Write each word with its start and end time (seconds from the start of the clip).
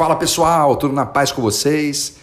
Fala 0.00 0.16
pessoal, 0.16 0.76
tudo 0.76 0.94
na 0.94 1.04
paz 1.04 1.30
com 1.30 1.42
vocês? 1.42 2.16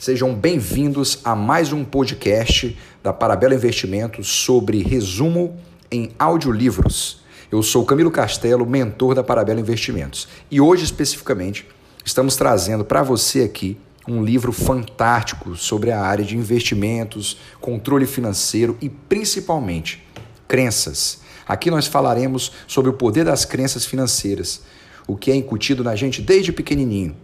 Sejam 0.00 0.34
bem-vindos 0.34 1.20
a 1.22 1.36
mais 1.36 1.72
um 1.72 1.84
podcast 1.84 2.76
da 3.04 3.12
Parabela 3.12 3.54
Investimentos 3.54 4.26
sobre 4.26 4.82
resumo 4.82 5.56
em 5.92 6.10
audiolivros. 6.18 7.22
Eu 7.48 7.62
sou 7.62 7.86
Camilo 7.86 8.10
Castelo, 8.10 8.66
mentor 8.66 9.14
da 9.14 9.22
Parabela 9.22 9.60
Investimentos, 9.60 10.26
e 10.50 10.60
hoje 10.60 10.82
especificamente 10.82 11.68
estamos 12.04 12.34
trazendo 12.34 12.84
para 12.84 13.04
você 13.04 13.42
aqui 13.42 13.78
um 14.08 14.24
livro 14.24 14.50
fantástico 14.50 15.54
sobre 15.54 15.92
a 15.92 16.00
área 16.00 16.24
de 16.24 16.36
investimentos, 16.36 17.38
controle 17.60 18.06
financeiro 18.06 18.76
e 18.80 18.88
principalmente 18.88 20.04
crenças. 20.48 21.20
Aqui 21.46 21.70
nós 21.70 21.86
falaremos 21.86 22.50
sobre 22.66 22.90
o 22.90 22.94
poder 22.94 23.24
das 23.24 23.44
crenças 23.44 23.86
financeiras 23.86 24.62
o 25.10 25.16
que 25.16 25.32
é 25.32 25.34
incutido 25.34 25.82
na 25.82 25.96
gente 25.96 26.22
desde 26.22 26.52
pequenininho. 26.52 27.16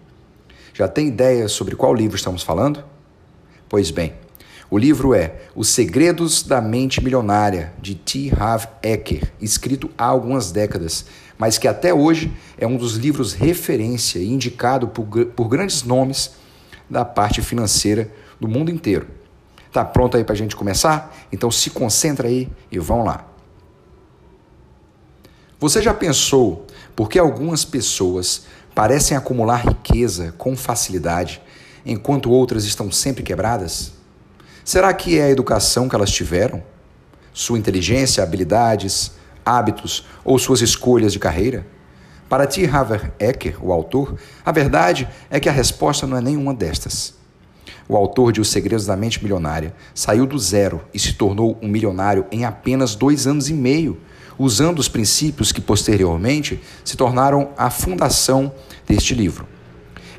Já 0.74 0.88
tem 0.88 1.06
ideia 1.06 1.46
sobre 1.46 1.76
qual 1.76 1.94
livro 1.94 2.16
estamos 2.16 2.42
falando? 2.42 2.84
Pois 3.68 3.92
bem, 3.92 4.12
o 4.68 4.76
livro 4.76 5.14
é 5.14 5.36
Os 5.54 5.68
Segredos 5.68 6.42
da 6.42 6.60
Mente 6.60 7.02
Milionária, 7.02 7.72
de 7.80 7.94
T. 7.94 8.32
Harv 8.36 8.64
Eker, 8.82 9.32
escrito 9.40 9.88
há 9.96 10.04
algumas 10.04 10.50
décadas, 10.50 11.06
mas 11.38 11.58
que 11.58 11.68
até 11.68 11.94
hoje 11.94 12.32
é 12.58 12.66
um 12.66 12.76
dos 12.76 12.96
livros 12.96 13.32
referência 13.32 14.18
e 14.18 14.32
indicado 14.32 14.88
por, 14.88 15.06
por 15.26 15.48
grandes 15.48 15.84
nomes 15.84 16.32
da 16.90 17.04
parte 17.04 17.40
financeira 17.40 18.10
do 18.40 18.48
mundo 18.48 18.68
inteiro. 18.68 19.06
Tá 19.72 19.84
pronto 19.84 20.16
aí 20.16 20.24
para 20.24 20.32
a 20.32 20.36
gente 20.36 20.56
começar? 20.56 21.16
Então 21.30 21.52
se 21.52 21.70
concentra 21.70 22.26
aí 22.26 22.48
e 22.70 22.80
vamos 22.80 23.06
lá. 23.06 23.26
Você 25.60 25.80
já 25.80 25.94
pensou 25.94 26.65
por 26.96 27.10
que 27.10 27.18
algumas 27.18 27.62
pessoas 27.62 28.46
parecem 28.74 29.14
acumular 29.14 29.68
riqueza 29.68 30.34
com 30.38 30.56
facilidade, 30.56 31.42
enquanto 31.84 32.30
outras 32.30 32.64
estão 32.64 32.90
sempre 32.90 33.22
quebradas? 33.22 33.92
Será 34.64 34.92
que 34.94 35.18
é 35.18 35.24
a 35.24 35.30
educação 35.30 35.90
que 35.90 35.94
elas 35.94 36.10
tiveram? 36.10 36.62
Sua 37.34 37.58
inteligência, 37.58 38.22
habilidades, 38.22 39.12
hábitos 39.44 40.06
ou 40.24 40.38
suas 40.38 40.62
escolhas 40.62 41.12
de 41.12 41.18
carreira? 41.18 41.66
Para 42.30 42.46
T. 42.46 42.66
Haver 42.66 43.12
Ecker, 43.20 43.64
o 43.64 43.72
autor, 43.72 44.16
a 44.44 44.50
verdade 44.50 45.06
é 45.30 45.38
que 45.38 45.50
a 45.50 45.52
resposta 45.52 46.06
não 46.06 46.16
é 46.16 46.20
nenhuma 46.22 46.54
destas. 46.54 47.14
O 47.86 47.94
autor 47.94 48.32
de 48.32 48.40
Os 48.40 48.48
Segredos 48.48 48.86
da 48.86 48.96
Mente 48.96 49.22
Milionária 49.22 49.74
saiu 49.94 50.26
do 50.26 50.38
zero 50.38 50.82
e 50.92 50.98
se 50.98 51.12
tornou 51.12 51.58
um 51.62 51.68
milionário 51.68 52.26
em 52.32 52.44
apenas 52.44 52.96
dois 52.96 53.26
anos 53.26 53.48
e 53.48 53.52
meio 53.52 54.00
usando 54.38 54.78
os 54.78 54.88
princípios 54.88 55.52
que 55.52 55.60
posteriormente 55.60 56.60
se 56.84 56.96
tornaram 56.96 57.50
a 57.56 57.70
fundação 57.70 58.52
deste 58.86 59.14
livro. 59.14 59.46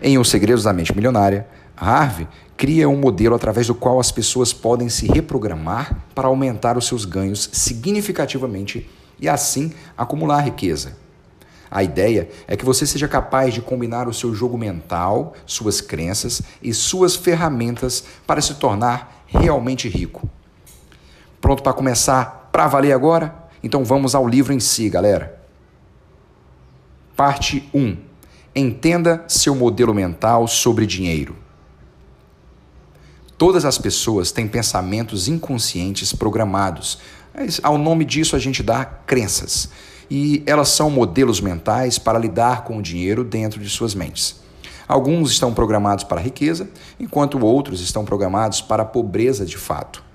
Em 0.02 0.18
Os 0.18 0.30
Segredos 0.30 0.64
da 0.64 0.74
Mente 0.74 0.96
Milionária, 0.96 1.48
Harvey 1.76 2.28
cria 2.56 2.90
um 2.90 2.98
modelo 2.98 3.36
através 3.36 3.68
do 3.68 3.76
qual 3.76 4.00
as 4.00 4.12
pessoas 4.12 4.52
podem 4.52 4.90
se 4.90 5.08
reprogramar 5.08 5.96
para 6.16 6.28
aumentar 6.28 6.78
os 6.78 6.88
seus 6.88 7.06
ganhos 7.06 7.50
significativamente 7.54 8.90
e 9.20 9.30
assim 9.30 9.72
acumular 9.96 10.42
riqueza. 10.42 10.98
A 11.70 11.84
ideia 11.84 12.30
é 12.48 12.56
que 12.56 12.66
você 12.66 12.86
seja 12.86 13.08
capaz 13.08 13.54
de 13.54 13.62
combinar 13.62 14.08
o 14.08 14.14
seu 14.14 14.34
jogo 14.34 14.58
mental, 14.58 15.34
suas 15.46 15.82
crenças 15.82 16.42
e 16.62 16.74
suas 16.74 17.16
ferramentas 17.16 18.04
para 18.26 18.42
se 18.42 18.56
tornar 18.56 19.26
realmente 19.28 19.90
rico. 19.90 20.30
Pronto 21.42 21.62
para 21.62 21.74
começar 21.74 22.50
para 22.52 22.68
valer 22.68 22.94
agora? 22.94 23.47
Então 23.64 23.84
vamos 23.84 24.16
ao 24.16 24.28
livro 24.28 24.54
em 24.54 24.60
si, 24.60 24.90
galera. 24.90 25.42
Parte 27.16 27.68
1. 27.74 27.98
Entenda 28.56 29.24
seu 29.28 29.56
modelo 29.56 29.94
mental 29.94 30.48
sobre 30.48 30.86
dinheiro. 30.86 31.36
Todas 33.38 33.66
as 33.66 33.78
pessoas 33.78 34.32
têm 34.32 34.48
pensamentos 34.48 35.28
inconscientes 35.28 36.12
programados. 36.12 37.00
Ao 37.62 37.78
nome 37.78 38.04
disso 38.04 38.36
a 38.36 38.40
gente 38.40 38.64
dá 38.64 38.84
crenças. 38.84 39.70
E 40.10 40.42
elas 40.46 40.70
são 40.70 40.90
modelos 40.90 41.40
mentais 41.42 42.00
para 42.00 42.18
lidar 42.18 42.64
com 42.64 42.78
o 42.78 42.82
dinheiro 42.82 43.24
dentro 43.24 43.60
de 43.60 43.70
suas 43.70 43.94
mentes. 43.94 44.40
Alguns 44.88 45.32
estão 45.32 45.54
programados 45.54 46.04
para 46.04 46.20
a 46.20 46.24
riqueza, 46.24 46.70
enquanto 47.00 47.44
outros 47.46 47.82
estão 47.82 48.06
programados 48.06 48.62
para 48.62 48.84
a 48.84 48.86
pobreza 48.86 49.46
de 49.46 49.58
fato. 49.58 50.07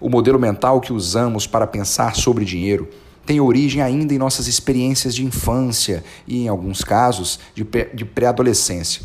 O 0.00 0.08
modelo 0.08 0.38
mental 0.38 0.80
que 0.80 0.92
usamos 0.92 1.46
para 1.46 1.66
pensar 1.66 2.14
sobre 2.16 2.44
dinheiro 2.44 2.88
tem 3.24 3.40
origem 3.40 3.80
ainda 3.80 4.12
em 4.12 4.18
nossas 4.18 4.46
experiências 4.46 5.14
de 5.14 5.24
infância 5.24 6.04
e, 6.26 6.44
em 6.44 6.48
alguns 6.48 6.84
casos, 6.84 7.38
de 7.54 8.04
pré-adolescência. 8.04 9.02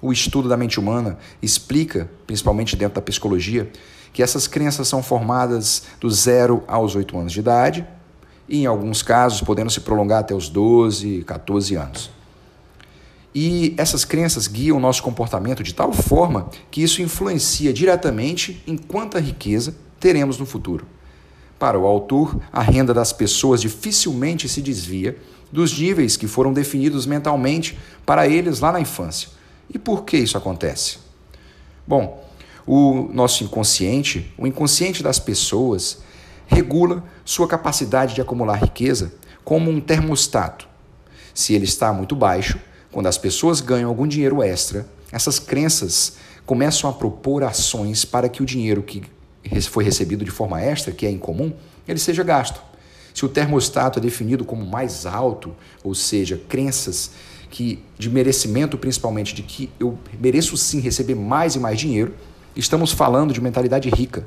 O 0.00 0.12
estudo 0.12 0.48
da 0.48 0.56
mente 0.56 0.80
humana 0.80 1.18
explica, 1.42 2.10
principalmente 2.26 2.76
dentro 2.76 2.94
da 2.94 3.02
psicologia, 3.02 3.70
que 4.12 4.22
essas 4.22 4.46
crenças 4.46 4.88
são 4.88 5.02
formadas 5.02 5.82
do 6.00 6.10
zero 6.10 6.64
aos 6.66 6.96
8 6.96 7.18
anos 7.18 7.32
de 7.32 7.40
idade 7.40 7.86
e, 8.48 8.62
em 8.62 8.66
alguns 8.66 9.02
casos, 9.02 9.42
podendo 9.42 9.70
se 9.70 9.80
prolongar 9.82 10.20
até 10.20 10.34
os 10.34 10.48
12, 10.48 11.22
14 11.24 11.74
anos. 11.74 12.10
E 13.34 13.74
essas 13.76 14.04
crenças 14.04 14.46
guiam 14.48 14.76
o 14.76 14.80
nosso 14.80 15.02
comportamento 15.02 15.62
de 15.62 15.74
tal 15.74 15.92
forma 15.92 16.48
que 16.70 16.82
isso 16.82 17.00
influencia 17.00 17.72
diretamente 17.72 18.62
em 18.66 18.76
quanta 18.76 19.20
riqueza 19.20 19.76
teremos 20.00 20.38
no 20.38 20.46
futuro. 20.46 20.86
Para 21.58 21.78
o 21.78 21.86
autor, 21.86 22.40
a 22.52 22.62
renda 22.62 22.92
das 22.92 23.12
pessoas 23.12 23.60
dificilmente 23.60 24.48
se 24.48 24.62
desvia 24.62 25.16
dos 25.52 25.78
níveis 25.78 26.16
que 26.16 26.26
foram 26.26 26.52
definidos 26.52 27.06
mentalmente 27.06 27.78
para 28.04 28.26
eles 28.26 28.60
lá 28.60 28.72
na 28.72 28.80
infância. 28.80 29.28
E 29.72 29.78
por 29.78 30.04
que 30.04 30.16
isso 30.16 30.38
acontece? 30.38 30.98
Bom, 31.86 32.24
o 32.66 33.08
nosso 33.12 33.44
inconsciente, 33.44 34.32
o 34.38 34.46
inconsciente 34.46 35.02
das 35.02 35.18
pessoas, 35.18 35.98
regula 36.46 37.04
sua 37.24 37.46
capacidade 37.46 38.14
de 38.14 38.20
acumular 38.20 38.56
riqueza 38.56 39.12
como 39.44 39.70
um 39.70 39.80
termostato. 39.80 40.68
Se 41.34 41.54
ele 41.54 41.64
está 41.64 41.92
muito 41.92 42.16
baixo, 42.16 42.58
quando 42.90 43.06
as 43.06 43.18
pessoas 43.18 43.60
ganham 43.60 43.88
algum 43.88 44.06
dinheiro 44.06 44.42
extra, 44.42 44.86
essas 45.12 45.38
crenças 45.38 46.14
começam 46.44 46.88
a 46.88 46.92
propor 46.92 47.44
ações 47.44 48.04
para 48.04 48.28
que 48.28 48.42
o 48.42 48.46
dinheiro 48.46 48.82
que 48.82 49.02
foi 49.68 49.84
recebido 49.84 50.24
de 50.24 50.30
forma 50.30 50.60
extra, 50.60 50.92
que 50.92 51.06
é 51.06 51.10
incomum, 51.10 51.52
ele 51.86 51.98
seja 51.98 52.22
gasto. 52.22 52.60
Se 53.14 53.24
o 53.24 53.28
termostato 53.28 53.98
é 53.98 54.02
definido 54.02 54.44
como 54.44 54.64
mais 54.64 55.06
alto, 55.06 55.54
ou 55.82 55.94
seja, 55.94 56.40
crenças 56.48 57.10
que 57.50 57.82
de 57.98 58.08
merecimento 58.08 58.78
principalmente 58.78 59.34
de 59.34 59.42
que 59.42 59.70
eu 59.78 59.98
mereço 60.20 60.56
sim 60.56 60.80
receber 60.80 61.16
mais 61.16 61.56
e 61.56 61.58
mais 61.58 61.78
dinheiro, 61.78 62.14
estamos 62.54 62.92
falando 62.92 63.32
de 63.32 63.40
mentalidade 63.40 63.88
rica. 63.90 64.26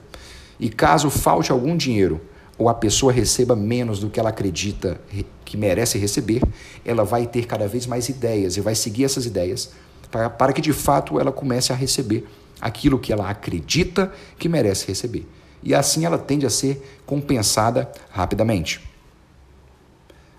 E 0.60 0.70
caso 0.70 1.10
falte 1.10 1.52
algum 1.52 1.76
dinheiro 1.76 2.22
ou 2.58 2.70
a 2.70 2.74
pessoa 2.74 3.12
receba 3.12 3.56
menos 3.56 4.00
do 4.00 4.10
que 4.10 4.20
ela 4.20 4.30
acredita 4.30 5.00
que 5.44 5.58
merece 5.58 5.98
receber, 5.98 6.42
ela 6.86 7.04
vai 7.04 7.26
ter 7.26 7.46
cada 7.46 7.68
vez 7.68 7.86
mais 7.86 8.10
ideias 8.10 8.58
e 8.58 8.62
vai 8.62 8.76
seguir 8.76 9.06
essas 9.06 9.26
ideias 9.26 9.72
para, 10.12 10.30
para 10.30 10.54
que 10.54 10.62
de 10.62 10.74
fato 10.74 11.20
ela 11.20 11.32
comece 11.32 11.74
a 11.74 11.76
receber 11.76 12.28
aquilo 12.62 13.00
que 13.00 13.12
ela 13.12 13.30
acredita 13.30 14.12
que 14.38 14.48
merece 14.48 14.88
receber. 14.88 15.28
E 15.62 15.74
assim 15.74 16.06
ela 16.06 16.18
tende 16.18 16.46
a 16.46 16.50
ser 16.50 17.02
compensada 17.06 17.92
rapidamente. 18.10 18.82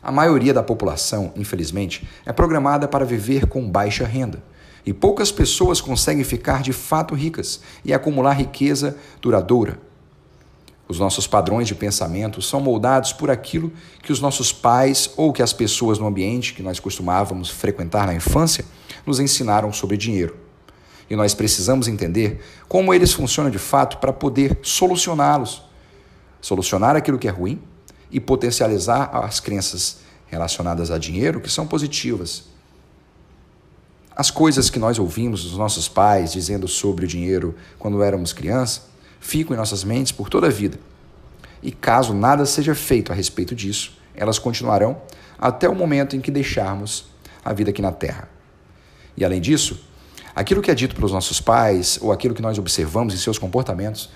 A 0.02 0.12
maioria 0.12 0.52
da 0.52 0.62
população, 0.62 1.32
infelizmente, 1.34 2.06
é 2.26 2.32
programada 2.32 2.86
para 2.86 3.06
viver 3.06 3.46
com 3.46 3.68
baixa 3.68 4.06
renda. 4.06 4.42
E 4.84 4.92
poucas 4.92 5.32
pessoas 5.32 5.80
conseguem 5.80 6.22
ficar 6.22 6.62
de 6.62 6.74
fato 6.74 7.14
ricas 7.14 7.60
e 7.82 7.92
acumular 7.94 8.34
riqueza 8.34 8.98
duradoura. 9.22 9.78
Os 10.86 10.98
nossos 10.98 11.26
padrões 11.26 11.66
de 11.66 11.74
pensamento 11.74 12.42
são 12.42 12.60
moldados 12.60 13.12
por 13.12 13.30
aquilo 13.30 13.72
que 14.02 14.12
os 14.12 14.20
nossos 14.20 14.52
pais 14.52 15.10
ou 15.16 15.32
que 15.32 15.42
as 15.42 15.52
pessoas 15.52 15.98
no 15.98 16.06
ambiente 16.06 16.52
que 16.52 16.62
nós 16.62 16.78
costumávamos 16.78 17.48
frequentar 17.48 18.06
na 18.06 18.14
infância 18.14 18.64
nos 19.06 19.18
ensinaram 19.18 19.72
sobre 19.72 19.96
dinheiro. 19.96 20.36
E 21.08 21.16
nós 21.16 21.34
precisamos 21.34 21.88
entender 21.88 22.42
como 22.68 22.92
eles 22.92 23.12
funcionam 23.12 23.50
de 23.50 23.58
fato 23.58 23.98
para 23.98 24.12
poder 24.12 24.58
solucioná-los. 24.62 25.62
Solucionar 26.40 26.96
aquilo 26.96 27.18
que 27.18 27.28
é 27.28 27.30
ruim 27.30 27.62
e 28.10 28.20
potencializar 28.20 29.10
as 29.24 29.40
crenças 29.40 29.98
relacionadas 30.26 30.90
a 30.90 30.98
dinheiro 30.98 31.40
que 31.40 31.50
são 31.50 31.66
positivas. 31.66 32.44
As 34.14 34.30
coisas 34.30 34.68
que 34.68 34.78
nós 34.78 34.98
ouvimos 34.98 35.44
dos 35.44 35.56
nossos 35.56 35.88
pais 35.88 36.32
dizendo 36.32 36.68
sobre 36.68 37.06
o 37.06 37.08
dinheiro 37.08 37.54
quando 37.78 38.02
éramos 38.02 38.32
crianças 38.32 38.93
ficam 39.26 39.54
em 39.54 39.58
nossas 39.58 39.84
mentes 39.84 40.12
por 40.12 40.28
toda 40.28 40.46
a 40.46 40.50
vida. 40.50 40.78
E 41.62 41.72
caso 41.72 42.12
nada 42.12 42.44
seja 42.46 42.74
feito 42.74 43.10
a 43.10 43.14
respeito 43.14 43.54
disso, 43.54 43.96
elas 44.14 44.38
continuarão 44.38 45.00
até 45.38 45.68
o 45.68 45.74
momento 45.74 46.14
em 46.14 46.20
que 46.20 46.30
deixarmos 46.30 47.06
a 47.44 47.52
vida 47.52 47.70
aqui 47.70 47.82
na 47.82 47.92
Terra. 47.92 48.28
E 49.16 49.24
além 49.24 49.40
disso, 49.40 49.80
Aquilo 50.34 50.60
que 50.60 50.70
é 50.70 50.74
dito 50.74 50.96
pelos 50.96 51.12
nossos 51.12 51.40
pais 51.40 51.98
ou 52.02 52.10
aquilo 52.10 52.34
que 52.34 52.42
nós 52.42 52.58
observamos 52.58 53.14
em 53.14 53.16
seus 53.16 53.38
comportamentos 53.38 54.10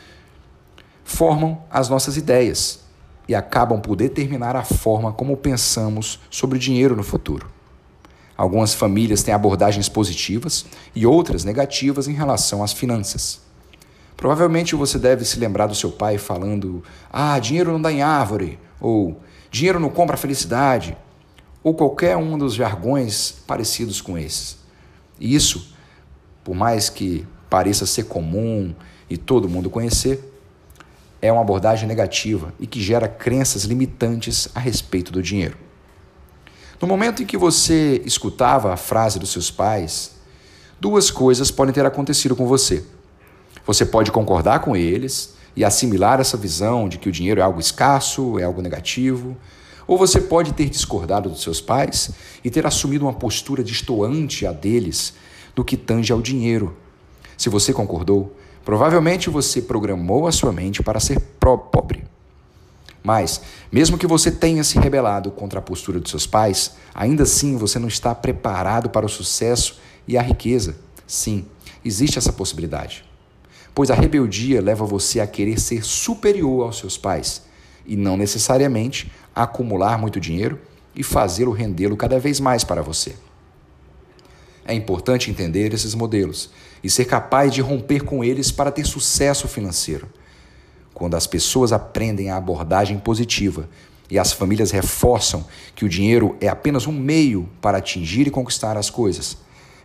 formam 1.05 1.63
as 1.71 1.89
nossas 1.89 2.17
ideias 2.17 2.81
e 3.29 3.35
acabam 3.35 3.81
por 3.81 3.95
determinar 3.95 4.57
a 4.57 4.65
forma 4.65 5.13
como 5.13 5.37
pensamos 5.37 6.19
sobre 6.29 6.57
o 6.57 6.61
dinheiro 6.61 6.97
no 6.97 7.05
futuro. 7.05 7.49
Algumas 8.37 8.75
famílias 8.75 9.23
têm 9.23 9.33
abordagens 9.33 9.89
positivas 9.89 10.67
e 10.95 11.07
outras 11.07 11.45
negativas 11.45 12.09
em 12.09 12.15
relação 12.15 12.65
às 12.65 12.73
finanças. 12.73 13.41
Provavelmente 14.19 14.75
você 14.75 14.99
deve 14.99 15.25
se 15.25 15.39
lembrar 15.39 15.69
do 15.69 15.77
seu 15.77 15.93
pai 15.93 16.19
falando: 16.19 16.83
Ah, 17.09 17.39
dinheiro 17.39 17.71
não 17.71 17.81
dá 17.81 17.93
em 17.93 18.03
árvore, 18.03 18.59
ou 18.81 19.23
dinheiro 19.49 19.79
não 19.79 19.89
compra 19.89 20.17
felicidade, 20.17 20.97
ou 21.63 21.73
qualquer 21.73 22.17
um 22.17 22.37
dos 22.37 22.53
jargões 22.53 23.37
parecidos 23.47 24.01
com 24.01 24.19
esses. 24.19 24.59
E 25.21 25.37
isso, 25.37 25.73
por 26.43 26.57
mais 26.57 26.91
que 26.91 27.25
pareça 27.49 27.87
ser 27.87 28.07
comum 28.07 28.75
e 29.09 29.17
todo 29.17 29.49
mundo 29.49 29.71
conhecer, 29.71 30.35
é 31.23 31.31
uma 31.31 31.41
abordagem 31.41 31.87
negativa 31.87 32.53
e 32.59 32.67
que 32.67 32.83
gera 32.83 33.07
crenças 33.07 33.63
limitantes 33.63 34.49
a 34.53 34.59
respeito 34.59 35.13
do 35.13 35.23
dinheiro. 35.23 35.57
No 36.83 36.89
momento 36.89 37.23
em 37.23 37.27
que 37.27 37.37
você 37.37 38.03
escutava 38.05 38.75
a 38.75 38.77
frase 38.77 39.21
dos 39.21 39.31
seus 39.31 39.49
pais, 39.49 40.17
duas 40.81 41.09
coisas 41.09 41.53
podem 41.53 41.73
ter 41.73 41.87
acontecido 41.87 42.35
com 42.35 42.47
você. 42.49 42.85
Você 43.69 43.85
pode 43.85 44.11
concordar 44.11 44.61
com 44.61 44.75
eles 44.75 45.35
e 45.55 45.63
assimilar 45.63 46.21
essa 46.21 46.39
visão 46.39 46.89
de 46.89 46.97
que 46.97 47.07
o 47.07 47.13
dinheiro 47.13 47.39
é 47.39 47.43
algo 47.43 47.61
escasso, 47.61 48.39
é 48.39 48.45
algo 48.45 48.63
negativo, 48.63 49.37
ou 49.87 49.99
você 49.99 50.23
pode 50.23 50.55
ter 50.55 50.71
discordado 50.71 51.29
dos 51.29 51.43
seus 51.43 51.61
pais 51.61 52.13
e 52.43 52.49
ter 52.49 52.67
assumido 52.67 53.05
uma 53.05 53.13
postura 53.13 53.63
distoante 53.63 54.47
a 54.47 54.53
deles 54.53 55.13
do 55.55 55.63
que 55.63 55.77
tange 55.77 56.11
ao 56.11 56.23
dinheiro. 56.23 56.75
Se 57.37 57.51
você 57.51 57.71
concordou, 57.75 58.35
provavelmente 58.65 59.29
você 59.29 59.61
programou 59.61 60.27
a 60.27 60.33
sua 60.33 60.51
mente 60.51 60.83
para 60.83 60.99
ser 60.99 61.21
pobre. 61.39 62.05
Mas, 63.03 63.43
mesmo 63.71 63.99
que 63.99 64.07
você 64.07 64.31
tenha 64.31 64.65
se 64.65 64.79
rebelado 64.79 65.31
contra 65.31 65.59
a 65.59 65.63
postura 65.63 66.01
dos 66.01 66.11
seus 66.11 66.27
pais, 66.27 66.73
ainda 66.95 67.25
assim 67.25 67.59
você 67.59 67.79
não 67.79 67.89
está 67.89 68.15
preparado 68.15 68.89
para 68.89 69.05
o 69.05 69.11
sucesso 69.11 69.79
e 70.07 70.17
a 70.17 70.23
riqueza. 70.23 70.75
Sim, 71.07 71.45
existe 71.85 72.17
essa 72.17 72.33
possibilidade. 72.33 73.08
Pois 73.79 73.93
a 73.93 73.95
rebeldia 73.95 74.61
leva 74.61 74.85
você 74.85 75.21
a 75.21 75.27
querer 75.29 75.61
ser 75.61 75.85
superior 75.85 76.65
aos 76.65 76.79
seus 76.79 76.99
pais 76.99 77.45
e 77.87 77.95
não 77.95 78.17
necessariamente 78.17 79.09
a 79.33 79.45
acumular 79.45 79.97
muito 79.97 80.19
dinheiro 80.19 80.59
e 80.97 81.05
fazê-lo 81.05 81.53
rendê-lo 81.53 81.97
cada 81.97 82.19
vez 82.19 82.41
mais 82.41 82.65
para 82.65 82.83
você. 82.83 83.15
É 84.65 84.75
importante 84.75 85.31
entender 85.31 85.73
esses 85.73 85.95
modelos 85.95 86.51
e 86.83 86.91
ser 86.91 87.05
capaz 87.05 87.55
de 87.55 87.61
romper 87.61 88.03
com 88.03 88.25
eles 88.25 88.51
para 88.51 88.73
ter 88.73 88.85
sucesso 88.85 89.47
financeiro. 89.47 90.09
Quando 90.93 91.15
as 91.15 91.29
pessoas 91.29 91.73
aprendem 91.73 92.31
a 92.31 92.37
abordagem 92.37 92.99
positiva 92.99 93.69
e 94.11 94.19
as 94.19 94.33
famílias 94.33 94.73
reforçam 94.73 95.47
que 95.77 95.85
o 95.85 95.89
dinheiro 95.89 96.37
é 96.41 96.49
apenas 96.49 96.89
um 96.89 96.93
meio 96.93 97.49
para 97.61 97.79
atingir 97.79 98.27
e 98.27 98.31
conquistar 98.33 98.77
as 98.77 98.91
coisas, 98.91 99.37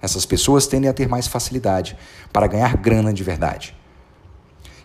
essas 0.01 0.25
pessoas 0.25 0.66
tendem 0.66 0.89
a 0.89 0.94
ter 0.94 1.07
mais 1.07 1.28
facilidade 1.28 1.96
para 2.31 2.48
ganhar 2.48 2.75
grana 2.75 3.13
de 3.13 3.24
verdade. 3.24 3.82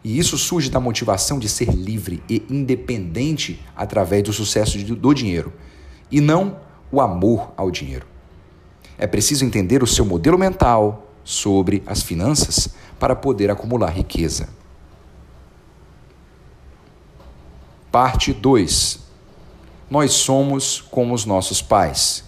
E 0.02 0.18
isso 0.18 0.38
surge 0.38 0.70
da 0.70 0.78
motivação 0.78 1.38
de 1.38 1.48
ser 1.48 1.70
livre 1.70 2.22
e 2.28 2.44
independente 2.48 3.60
através 3.76 4.22
do 4.22 4.32
sucesso 4.32 4.78
do 4.78 5.14
dinheiro, 5.14 5.52
e 6.10 6.20
não 6.20 6.60
o 6.90 7.00
amor 7.00 7.52
ao 7.56 7.70
dinheiro. 7.70 8.06
É 8.96 9.06
preciso 9.06 9.44
entender 9.44 9.82
o 9.82 9.86
seu 9.86 10.04
modelo 10.04 10.38
mental 10.38 11.12
sobre 11.24 11.82
as 11.86 12.02
finanças 12.02 12.70
para 12.98 13.14
poder 13.14 13.50
acumular 13.50 13.90
riqueza. 13.90 14.48
Parte 17.92 18.32
2. 18.32 18.98
Nós 19.90 20.12
somos 20.12 20.80
como 20.80 21.14
os 21.14 21.24
nossos 21.24 21.62
pais. 21.62 22.24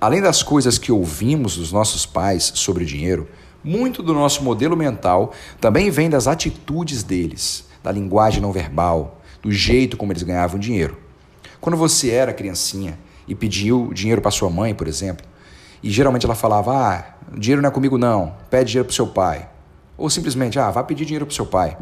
Além 0.00 0.20
das 0.20 0.42
coisas 0.42 0.76
que 0.76 0.92
ouvimos 0.92 1.56
dos 1.56 1.72
nossos 1.72 2.04
pais 2.04 2.52
sobre 2.56 2.84
o 2.84 2.86
dinheiro, 2.86 3.28
muito 3.64 4.02
do 4.02 4.12
nosso 4.12 4.44
modelo 4.44 4.76
mental 4.76 5.32
também 5.60 5.90
vem 5.90 6.10
das 6.10 6.28
atitudes 6.28 7.02
deles, 7.02 7.66
da 7.82 7.90
linguagem 7.90 8.42
não 8.42 8.52
verbal, 8.52 9.22
do 9.42 9.50
jeito 9.50 9.96
como 9.96 10.12
eles 10.12 10.22
ganhavam 10.22 10.60
dinheiro. 10.60 10.98
Quando 11.60 11.76
você 11.76 12.10
era 12.10 12.34
criancinha 12.34 12.98
e 13.26 13.34
pediu 13.34 13.90
dinheiro 13.94 14.20
para 14.20 14.30
sua 14.30 14.50
mãe, 14.50 14.74
por 14.74 14.86
exemplo, 14.86 15.26
e 15.82 15.90
geralmente 15.90 16.26
ela 16.26 16.34
falava: 16.34 16.72
"Ah, 16.72 17.04
dinheiro 17.38 17.62
não 17.62 17.68
é 17.68 17.72
comigo 17.72 17.96
não, 17.96 18.34
pede 18.50 18.70
dinheiro 18.70 18.86
para 18.86 18.94
seu 18.94 19.06
pai". 19.06 19.48
Ou 19.96 20.10
simplesmente: 20.10 20.58
"Ah, 20.58 20.70
vá 20.70 20.82
pedir 20.82 21.06
dinheiro 21.06 21.24
para 21.24 21.34
seu 21.34 21.46
pai". 21.46 21.76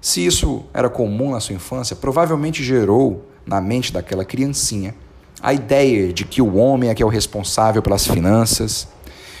Se 0.00 0.24
isso 0.24 0.64
era 0.74 0.88
comum 0.88 1.32
na 1.32 1.40
sua 1.40 1.54
infância, 1.54 1.94
provavelmente 1.96 2.62
gerou 2.62 3.28
na 3.46 3.60
mente 3.60 3.92
daquela 3.92 4.24
criancinha 4.24 4.94
a 5.40 5.52
ideia 5.52 6.12
de 6.12 6.24
que 6.24 6.42
o 6.42 6.56
homem 6.56 6.90
é 6.90 6.94
que 6.94 7.02
é 7.02 7.06
o 7.06 7.08
responsável 7.08 7.82
pelas 7.82 8.06
finanças 8.06 8.88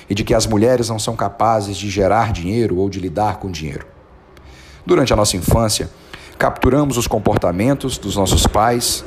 e 0.08 0.14
de 0.14 0.24
que 0.24 0.34
as 0.34 0.46
mulheres 0.46 0.88
não 0.88 0.98
são 0.98 1.14
capazes 1.14 1.76
de 1.76 1.88
gerar 1.90 2.32
dinheiro 2.32 2.76
ou 2.76 2.88
de 2.88 2.98
lidar 2.98 3.38
com 3.38 3.50
dinheiro. 3.50 3.86
Durante 4.86 5.12
a 5.12 5.16
nossa 5.16 5.36
infância, 5.36 5.90
capturamos 6.38 6.96
os 6.96 7.06
comportamentos 7.06 7.98
dos 7.98 8.16
nossos 8.16 8.46
pais 8.46 9.04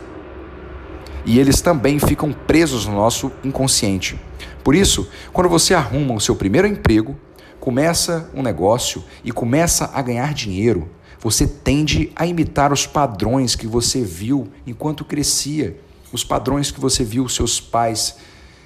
e 1.26 1.40
eles 1.40 1.62
também 1.62 1.98
ficam 1.98 2.32
presos 2.32 2.86
no 2.86 2.94
nosso 2.94 3.32
inconsciente. 3.44 4.20
Por 4.64 4.76
isso, 4.76 5.08
quando 5.34 5.50
você 5.50 5.74
arruma 5.74 6.14
o 6.14 6.22
seu 6.22 6.36
primeiro 6.36 6.68
emprego, 6.68 7.16
começa 7.60 8.30
um 8.34 8.42
negócio 8.42 9.04
e 9.24 9.32
começa 9.32 9.90
a 9.94 10.02
ganhar 10.02 10.34
dinheiro, 10.34 10.90
você 11.20 11.46
tende 11.48 12.12
a 12.16 12.26
imitar 12.26 12.74
os 12.74 12.88
padrões 12.88 13.56
que 13.56 13.68
você 13.68 14.02
viu 14.02 14.48
enquanto 14.66 15.06
crescia, 15.06 15.78
os 16.12 16.24
padrões 16.24 16.72
que 16.72 16.80
você 16.80 17.04
viu 17.04 17.30
seus 17.30 17.62
pais 17.62 18.18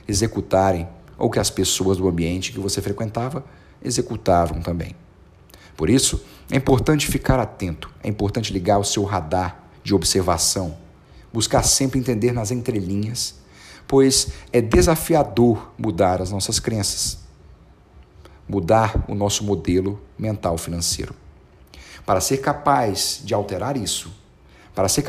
executarem 0.07 0.87
ou 1.17 1.29
que 1.29 1.39
as 1.39 1.49
pessoas 1.49 1.97
do 1.97 2.07
ambiente 2.07 2.51
que 2.51 2.59
você 2.59 2.81
frequentava 2.81 3.43
executavam 3.83 4.61
também. 4.61 4.95
Por 5.75 5.89
isso, 5.89 6.23
é 6.49 6.55
importante 6.55 7.07
ficar 7.07 7.39
atento, 7.39 7.91
é 8.03 8.07
importante 8.07 8.53
ligar 8.53 8.77
o 8.79 8.83
seu 8.83 9.03
radar 9.03 9.63
de 9.83 9.93
observação, 9.93 10.77
buscar 11.31 11.63
sempre 11.63 11.99
entender 11.99 12.31
nas 12.31 12.51
entrelinhas, 12.51 13.35
pois 13.87 14.29
é 14.51 14.61
desafiador 14.61 15.71
mudar 15.77 16.21
as 16.21 16.31
nossas 16.31 16.59
crenças, 16.59 17.19
mudar 18.47 19.05
o 19.07 19.15
nosso 19.15 19.43
modelo 19.43 19.99
mental 20.17 20.57
financeiro. 20.57 21.13
Para 22.05 22.21
ser 22.21 22.37
capaz 22.37 23.21
de 23.23 23.33
alterar 23.33 23.75
isso, 23.75 24.11
para 24.73 24.87
ser, 24.87 25.03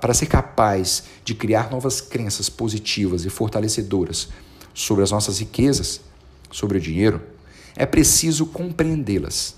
para 0.00 0.14
ser 0.14 0.26
capaz 0.26 1.04
de 1.24 1.34
criar 1.34 1.70
novas 1.70 2.00
crenças 2.00 2.48
positivas 2.48 3.24
e 3.24 3.30
fortalecedoras 3.30 4.28
sobre 4.74 5.04
as 5.04 5.10
nossas 5.10 5.38
riquezas, 5.38 6.00
sobre 6.50 6.78
o 6.78 6.80
dinheiro, 6.80 7.22
é 7.76 7.86
preciso 7.86 8.46
compreendê-las 8.46 9.56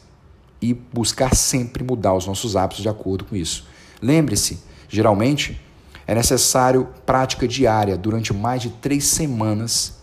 e 0.60 0.72
buscar 0.72 1.34
sempre 1.34 1.82
mudar 1.82 2.14
os 2.14 2.26
nossos 2.26 2.54
hábitos 2.56 2.82
de 2.82 2.88
acordo 2.88 3.24
com 3.24 3.34
isso. 3.34 3.66
Lembre-se, 4.00 4.60
geralmente 4.88 5.60
é 6.06 6.14
necessário 6.14 6.88
prática 7.04 7.48
diária 7.48 7.96
durante 7.96 8.32
mais 8.32 8.62
de 8.62 8.70
três 8.70 9.04
semanas 9.04 9.94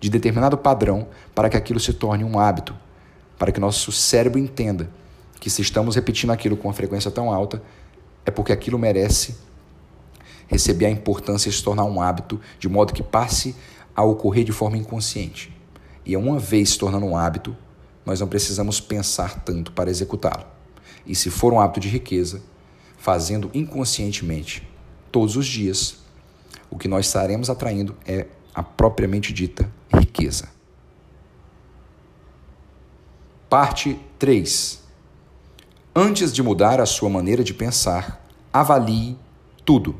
de 0.00 0.08
determinado 0.08 0.56
padrão 0.56 1.08
para 1.34 1.48
que 1.48 1.56
aquilo 1.56 1.80
se 1.80 1.92
torne 1.92 2.24
um 2.24 2.38
hábito, 2.38 2.74
para 3.38 3.52
que 3.52 3.60
nosso 3.60 3.92
cérebro 3.92 4.38
entenda 4.38 4.88
que 5.38 5.50
se 5.50 5.60
estamos 5.62 5.94
repetindo 5.94 6.30
aquilo 6.30 6.56
com 6.56 6.68
uma 6.68 6.74
frequência 6.74 7.10
tão 7.10 7.32
alta, 7.32 7.62
é 8.24 8.30
porque 8.30 8.52
aquilo 8.52 8.78
merece 8.78 9.36
receber 10.48 10.86
a 10.86 10.90
importância 10.90 11.50
de 11.50 11.56
se 11.56 11.62
tornar 11.62 11.84
um 11.84 12.00
hábito, 12.00 12.40
de 12.58 12.68
modo 12.68 12.92
que 12.92 13.02
passe 13.02 13.54
a 13.96 14.04
ocorrer 14.04 14.44
de 14.44 14.52
forma 14.52 14.76
inconsciente. 14.76 15.50
E 16.04 16.16
uma 16.16 16.38
vez 16.38 16.70
se 16.70 16.78
tornando 16.78 17.06
um 17.06 17.16
hábito, 17.16 17.56
nós 18.04 18.20
não 18.20 18.28
precisamos 18.28 18.78
pensar 18.78 19.40
tanto 19.40 19.72
para 19.72 19.90
executá-lo. 19.90 20.44
E 21.06 21.14
se 21.14 21.30
for 21.30 21.52
um 21.52 21.58
hábito 21.58 21.80
de 21.80 21.88
riqueza, 21.88 22.42
fazendo 22.98 23.50
inconscientemente 23.54 24.68
todos 25.10 25.36
os 25.36 25.46
dias, 25.46 25.98
o 26.70 26.76
que 26.76 26.86
nós 26.86 27.06
estaremos 27.06 27.48
atraindo 27.48 27.96
é 28.06 28.26
a 28.54 28.62
propriamente 28.62 29.32
dita 29.32 29.70
riqueza. 29.92 30.48
Parte 33.48 33.98
3. 34.18 34.82
Antes 35.94 36.32
de 36.32 36.42
mudar 36.42 36.80
a 36.80 36.86
sua 36.86 37.08
maneira 37.08 37.42
de 37.42 37.54
pensar, 37.54 38.24
avalie 38.52 39.16
tudo. 39.64 39.96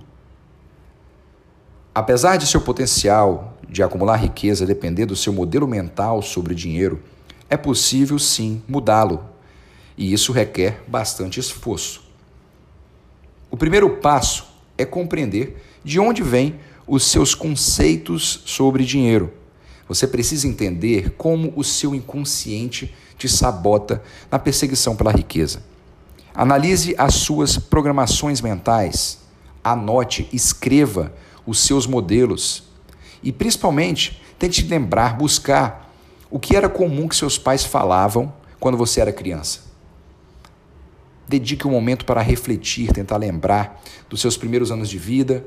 Apesar 1.94 2.36
de 2.36 2.46
seu 2.46 2.60
potencial 2.60 3.55
de 3.68 3.82
acumular 3.82 4.16
riqueza 4.16 4.66
depender 4.66 5.06
do 5.06 5.16
seu 5.16 5.32
modelo 5.32 5.66
mental 5.66 6.22
sobre 6.22 6.54
dinheiro, 6.54 7.02
é 7.48 7.56
possível 7.56 8.18
sim 8.18 8.62
mudá-lo, 8.68 9.24
e 9.96 10.12
isso 10.12 10.32
requer 10.32 10.82
bastante 10.86 11.40
esforço. 11.40 12.02
O 13.50 13.56
primeiro 13.56 13.88
passo 13.96 14.46
é 14.76 14.84
compreender 14.84 15.62
de 15.84 15.98
onde 16.00 16.22
vêm 16.22 16.56
os 16.86 17.04
seus 17.04 17.34
conceitos 17.34 18.42
sobre 18.44 18.84
dinheiro. 18.84 19.32
Você 19.88 20.06
precisa 20.06 20.48
entender 20.48 21.10
como 21.16 21.52
o 21.56 21.62
seu 21.62 21.94
inconsciente 21.94 22.94
te 23.16 23.28
sabota 23.28 24.02
na 24.30 24.38
perseguição 24.38 24.96
pela 24.96 25.12
riqueza. 25.12 25.62
Analise 26.34 26.94
as 26.98 27.14
suas 27.14 27.56
programações 27.56 28.40
mentais. 28.40 29.20
Anote, 29.62 30.28
escreva 30.32 31.12
os 31.46 31.60
seus 31.60 31.86
modelos. 31.86 32.64
E 33.22 33.32
principalmente, 33.32 34.22
tente 34.38 34.66
lembrar, 34.66 35.16
buscar 35.16 35.92
o 36.30 36.38
que 36.38 36.56
era 36.56 36.68
comum 36.68 37.08
que 37.08 37.16
seus 37.16 37.38
pais 37.38 37.64
falavam 37.64 38.32
quando 38.58 38.76
você 38.76 39.00
era 39.00 39.12
criança. 39.12 39.60
Dedique 41.28 41.66
um 41.66 41.70
momento 41.70 42.04
para 42.04 42.20
refletir, 42.20 42.92
tentar 42.92 43.16
lembrar 43.16 43.82
dos 44.08 44.20
seus 44.20 44.36
primeiros 44.36 44.70
anos 44.70 44.88
de 44.88 44.98
vida 44.98 45.44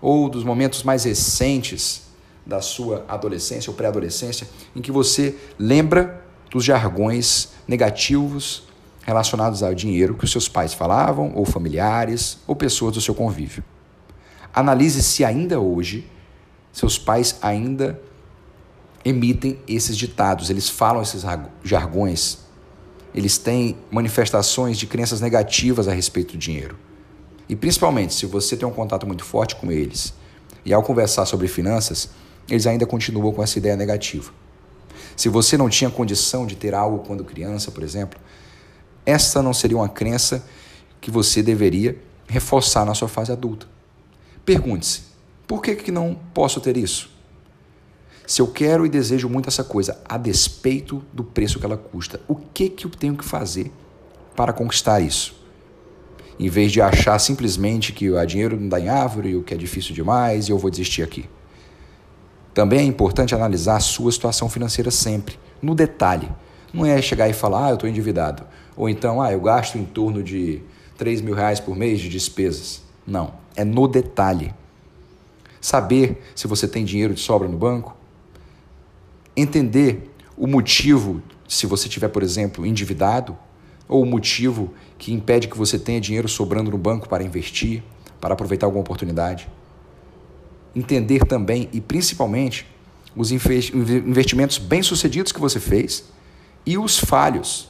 ou 0.00 0.28
dos 0.28 0.42
momentos 0.42 0.82
mais 0.82 1.04
recentes 1.04 2.02
da 2.44 2.60
sua 2.60 3.04
adolescência 3.08 3.70
ou 3.70 3.76
pré-adolescência, 3.76 4.48
em 4.74 4.82
que 4.82 4.90
você 4.90 5.36
lembra 5.58 6.24
dos 6.50 6.64
jargões 6.64 7.50
negativos 7.68 8.64
relacionados 9.04 9.62
ao 9.62 9.74
dinheiro 9.74 10.14
que 10.14 10.24
os 10.24 10.32
seus 10.32 10.48
pais 10.48 10.74
falavam, 10.74 11.32
ou 11.34 11.44
familiares, 11.44 12.38
ou 12.46 12.54
pessoas 12.54 12.94
do 12.94 13.00
seu 13.00 13.14
convívio. 13.14 13.64
Analise 14.52 15.02
se 15.02 15.24
ainda 15.24 15.58
hoje 15.60 16.06
seus 16.72 16.98
pais 16.98 17.36
ainda 17.42 18.00
emitem 19.04 19.58
esses 19.68 19.96
ditados, 19.96 20.48
eles 20.48 20.68
falam 20.68 21.02
esses 21.02 21.22
jargões, 21.62 22.38
eles 23.14 23.36
têm 23.36 23.76
manifestações 23.90 24.78
de 24.78 24.86
crenças 24.86 25.20
negativas 25.20 25.86
a 25.86 25.92
respeito 25.92 26.32
do 26.32 26.38
dinheiro. 26.38 26.76
E 27.48 27.54
principalmente, 27.54 28.14
se 28.14 28.24
você 28.24 28.56
tem 28.56 28.66
um 28.66 28.72
contato 28.72 29.06
muito 29.06 29.24
forte 29.24 29.56
com 29.56 29.70
eles, 29.70 30.14
e 30.64 30.72
ao 30.72 30.82
conversar 30.82 31.26
sobre 31.26 31.48
finanças, 31.48 32.08
eles 32.48 32.66
ainda 32.66 32.86
continuam 32.86 33.32
com 33.32 33.42
essa 33.42 33.58
ideia 33.58 33.76
negativa. 33.76 34.32
Se 35.16 35.28
você 35.28 35.56
não 35.56 35.68
tinha 35.68 35.90
condição 35.90 36.46
de 36.46 36.56
ter 36.56 36.74
algo 36.74 37.00
quando 37.00 37.24
criança, 37.24 37.70
por 37.70 37.82
exemplo, 37.82 38.18
essa 39.04 39.42
não 39.42 39.52
seria 39.52 39.76
uma 39.76 39.88
crença 39.88 40.44
que 41.00 41.10
você 41.10 41.42
deveria 41.42 41.98
reforçar 42.28 42.86
na 42.86 42.94
sua 42.94 43.08
fase 43.08 43.32
adulta. 43.32 43.66
Pergunte-se: 44.44 45.11
por 45.52 45.60
que, 45.60 45.74
que 45.74 45.92
não 45.92 46.16
posso 46.32 46.62
ter 46.62 46.78
isso? 46.78 47.10
Se 48.26 48.40
eu 48.40 48.46
quero 48.46 48.86
e 48.86 48.88
desejo 48.88 49.28
muito 49.28 49.50
essa 49.50 49.62
coisa, 49.62 50.00
a 50.08 50.16
despeito 50.16 51.04
do 51.12 51.22
preço 51.22 51.58
que 51.58 51.66
ela 51.66 51.76
custa, 51.76 52.22
o 52.26 52.34
que, 52.34 52.70
que 52.70 52.86
eu 52.86 52.90
tenho 52.90 53.14
que 53.14 53.22
fazer 53.22 53.70
para 54.34 54.54
conquistar 54.54 55.00
isso? 55.00 55.38
Em 56.40 56.48
vez 56.48 56.72
de 56.72 56.80
achar 56.80 57.18
simplesmente 57.18 57.92
que 57.92 58.10
o 58.10 58.24
dinheiro 58.24 58.58
não 58.58 58.66
dá 58.66 58.80
em 58.80 58.88
árvore, 58.88 59.36
o 59.36 59.42
que 59.42 59.52
é 59.52 59.56
difícil 59.58 59.94
demais 59.94 60.48
e 60.48 60.52
eu 60.52 60.56
vou 60.56 60.70
desistir 60.70 61.02
aqui. 61.02 61.28
Também 62.54 62.78
é 62.78 62.84
importante 62.84 63.34
analisar 63.34 63.76
a 63.76 63.80
sua 63.80 64.10
situação 64.10 64.48
financeira 64.48 64.90
sempre, 64.90 65.38
no 65.60 65.74
detalhe. 65.74 66.30
Não 66.72 66.86
é 66.86 67.02
chegar 67.02 67.28
e 67.28 67.34
falar, 67.34 67.66
ah, 67.66 67.68
eu 67.68 67.74
estou 67.74 67.90
endividado. 67.90 68.42
Ou 68.74 68.88
então, 68.88 69.20
ah, 69.20 69.30
eu 69.30 69.40
gasto 69.42 69.76
em 69.76 69.84
torno 69.84 70.22
de 70.22 70.62
3 70.96 71.20
mil 71.20 71.34
reais 71.34 71.60
por 71.60 71.76
mês 71.76 72.00
de 72.00 72.08
despesas. 72.08 72.80
Não, 73.06 73.34
é 73.54 73.66
no 73.66 73.86
detalhe. 73.86 74.54
Saber 75.62 76.20
se 76.34 76.46
você 76.46 76.68
tem 76.68 76.84
dinheiro 76.84 77.14
de 77.14 77.20
sobra 77.20 77.48
no 77.48 77.56
banco. 77.56 77.96
Entender 79.34 80.10
o 80.36 80.46
motivo, 80.46 81.22
se 81.48 81.66
você 81.66 81.88
tiver, 81.88 82.08
por 82.08 82.22
exemplo, 82.22 82.66
endividado, 82.66 83.38
ou 83.88 84.02
o 84.02 84.06
motivo 84.06 84.74
que 84.98 85.12
impede 85.12 85.46
que 85.46 85.56
você 85.56 85.78
tenha 85.78 86.00
dinheiro 86.00 86.28
sobrando 86.28 86.70
no 86.70 86.76
banco 86.76 87.08
para 87.08 87.22
investir, 87.22 87.82
para 88.20 88.34
aproveitar 88.34 88.66
alguma 88.66 88.82
oportunidade. 88.82 89.48
Entender 90.74 91.24
também 91.24 91.68
e 91.72 91.80
principalmente 91.80 92.66
os 93.14 93.30
investimentos 93.30 94.58
bem-sucedidos 94.58 95.30
que 95.30 95.40
você 95.40 95.60
fez 95.60 96.04
e 96.66 96.76
os 96.76 96.98
falhos 96.98 97.68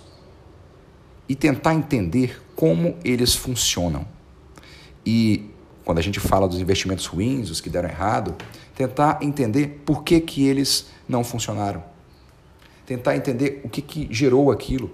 e 1.28 1.34
tentar 1.34 1.74
entender 1.74 2.40
como 2.56 2.96
eles 3.04 3.34
funcionam. 3.34 4.06
E 5.04 5.50
quando 5.84 5.98
a 5.98 6.02
gente 6.02 6.20
fala 6.20 6.48
dos 6.48 6.60
investimentos 6.60 7.06
ruins, 7.06 7.50
os 7.50 7.60
que 7.60 7.68
deram 7.68 7.88
errado, 7.88 8.34
tentar 8.74 9.18
entender 9.22 9.82
por 9.84 10.04
que, 10.04 10.20
que 10.20 10.46
eles 10.46 10.86
não 11.08 11.24
funcionaram. 11.24 11.82
Tentar 12.86 13.16
entender 13.16 13.60
o 13.64 13.68
que, 13.68 13.82
que 13.82 14.08
gerou 14.10 14.50
aquilo. 14.50 14.90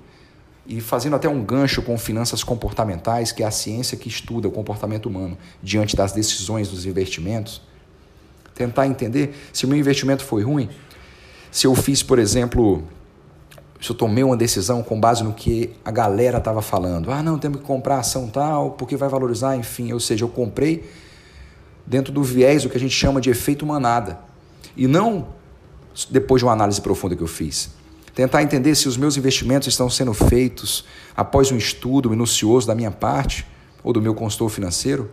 E 0.67 0.81
fazendo 0.81 1.17
até 1.17 1.29
um 1.29 1.43
gancho 1.43 1.81
com 1.83 1.97
finanças 1.97 2.45
comportamentais, 2.45 3.33
que 3.33 3.43
é 3.43 3.47
a 3.47 3.51
ciência 3.51 3.97
que 3.97 4.09
estuda 4.09 4.49
o 4.49 4.51
comportamento 4.51 5.07
humano 5.07 5.37
diante 5.63 5.97
das 5.97 6.13
decisões 6.13 6.69
dos 6.69 6.85
investimentos. 6.85 7.63
Tentar 8.55 8.87
entender 8.87 9.35
se 9.53 9.65
o 9.65 9.69
meu 9.69 9.79
investimento 9.79 10.25
foi 10.25 10.43
ruim, 10.43 10.69
se 11.51 11.67
eu 11.67 11.75
fiz, 11.75 12.03
por 12.03 12.19
exemplo, 12.19 12.83
se 13.81 13.91
eu 13.91 13.97
tomei 13.97 14.25
uma 14.25 14.37
decisão 14.37 14.83
com 14.83 14.99
base 14.99 15.23
no 15.23 15.33
que 15.33 15.71
a 15.85 15.91
galera 15.91 16.39
estava 16.39 16.61
falando. 16.61 17.13
Ah, 17.13 17.23
não, 17.23 17.39
temos 17.39 17.61
que 17.61 17.67
comprar 17.67 18.01
ação 18.01 18.29
tal, 18.29 18.73
porque 18.73 18.97
vai 18.97 19.09
valorizar, 19.09 19.57
enfim. 19.57 19.93
Ou 19.93 20.01
seja, 20.01 20.25
eu 20.25 20.29
comprei 20.29 20.91
dentro 21.87 22.13
do 22.13 22.23
viés 22.23 22.65
do 22.65 22.69
que 22.69 22.77
a 22.77 22.81
gente 22.81 22.95
chama 22.95 23.21
de 23.21 23.31
efeito 23.31 23.65
manada. 23.65 24.19
E 24.77 24.87
não 24.87 25.29
depois 26.11 26.41
de 26.41 26.45
uma 26.45 26.53
análise 26.53 26.81
profunda 26.81 27.17
que 27.17 27.23
eu 27.23 27.29
fiz. 27.29 27.71
Tentar 28.15 28.43
entender 28.43 28.75
se 28.75 28.89
os 28.89 28.97
meus 28.97 29.17
investimentos 29.17 29.69
estão 29.69 29.89
sendo 29.89 30.13
feitos 30.13 30.85
após 31.17 31.53
um 31.53 31.57
estudo 31.57 32.11
minucioso 32.11 32.67
da 32.67 32.75
minha 32.75 32.91
parte 32.91 33.47
ou 33.83 33.93
do 33.93 34.03
meu 34.03 34.15
consultor 34.15 34.51
financeiro, 34.51 35.09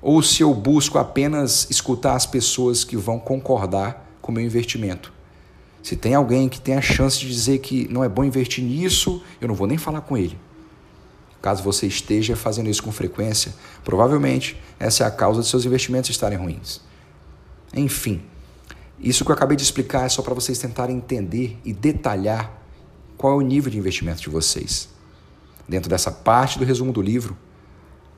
ou 0.00 0.22
se 0.22 0.42
eu 0.42 0.52
busco 0.52 0.98
apenas 0.98 1.68
escutar 1.70 2.14
as 2.14 2.26
pessoas 2.26 2.84
que 2.84 2.96
vão 2.96 3.18
concordar 3.18 4.06
com 4.20 4.30
o 4.30 4.34
meu 4.34 4.44
investimento. 4.44 5.12
Se 5.88 5.96
tem 5.96 6.14
alguém 6.14 6.50
que 6.50 6.60
tem 6.60 6.76
a 6.76 6.82
chance 6.82 7.18
de 7.18 7.26
dizer 7.26 7.60
que 7.60 7.88
não 7.90 8.04
é 8.04 8.10
bom 8.10 8.22
investir 8.22 8.62
nisso, 8.62 9.22
eu 9.40 9.48
não 9.48 9.54
vou 9.54 9.66
nem 9.66 9.78
falar 9.78 10.02
com 10.02 10.18
ele. 10.18 10.38
Caso 11.40 11.62
você 11.62 11.86
esteja 11.86 12.36
fazendo 12.36 12.68
isso 12.68 12.82
com 12.82 12.92
frequência, 12.92 13.54
provavelmente 13.82 14.60
essa 14.78 15.04
é 15.04 15.06
a 15.06 15.10
causa 15.10 15.40
de 15.40 15.48
seus 15.48 15.64
investimentos 15.64 16.10
estarem 16.10 16.36
ruins. 16.36 16.82
Enfim, 17.72 18.20
isso 19.00 19.24
que 19.24 19.30
eu 19.30 19.34
acabei 19.34 19.56
de 19.56 19.62
explicar 19.62 20.04
é 20.04 20.10
só 20.10 20.20
para 20.20 20.34
vocês 20.34 20.58
tentarem 20.58 20.94
entender 20.94 21.58
e 21.64 21.72
detalhar 21.72 22.52
qual 23.16 23.32
é 23.32 23.36
o 23.36 23.40
nível 23.40 23.72
de 23.72 23.78
investimento 23.78 24.20
de 24.20 24.28
vocês. 24.28 24.90
Dentro 25.66 25.88
dessa 25.88 26.12
parte 26.12 26.58
do 26.58 26.66
resumo 26.66 26.92
do 26.92 27.00
livro, 27.00 27.34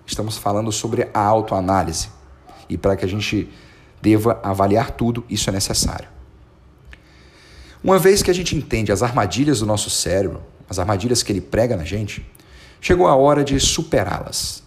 estamos 0.05 0.37
falando 0.37 0.73
sobre 0.73 1.09
a 1.15 1.21
autoanálise. 1.21 2.09
E 2.69 2.77
para 2.77 2.97
que 2.97 3.05
a 3.05 3.09
gente 3.09 3.49
deva 4.03 4.41
avaliar 4.43 4.91
tudo, 4.91 5.25
isso 5.31 5.49
é 5.49 5.53
necessário. 5.53 6.19
Uma 7.83 7.99
vez 7.99 8.23
que 8.23 8.31
a 8.31 8.35
gente 8.35 8.55
entende 8.55 8.93
as 8.93 9.03
armadilhas 9.03 9.61
do 9.61 9.67
nosso 9.67 9.89
cérebro, 9.89 10.43
as 10.69 10.79
armadilhas 10.79 11.23
que 11.23 11.33
ele 11.33 11.41
prega 11.41 11.77
na 11.77 11.85
gente, 11.85 12.25
chegou 12.79 13.07
a 13.07 13.17
hora 13.17 13.43
de 13.43 13.59
superá-las. 13.59 14.63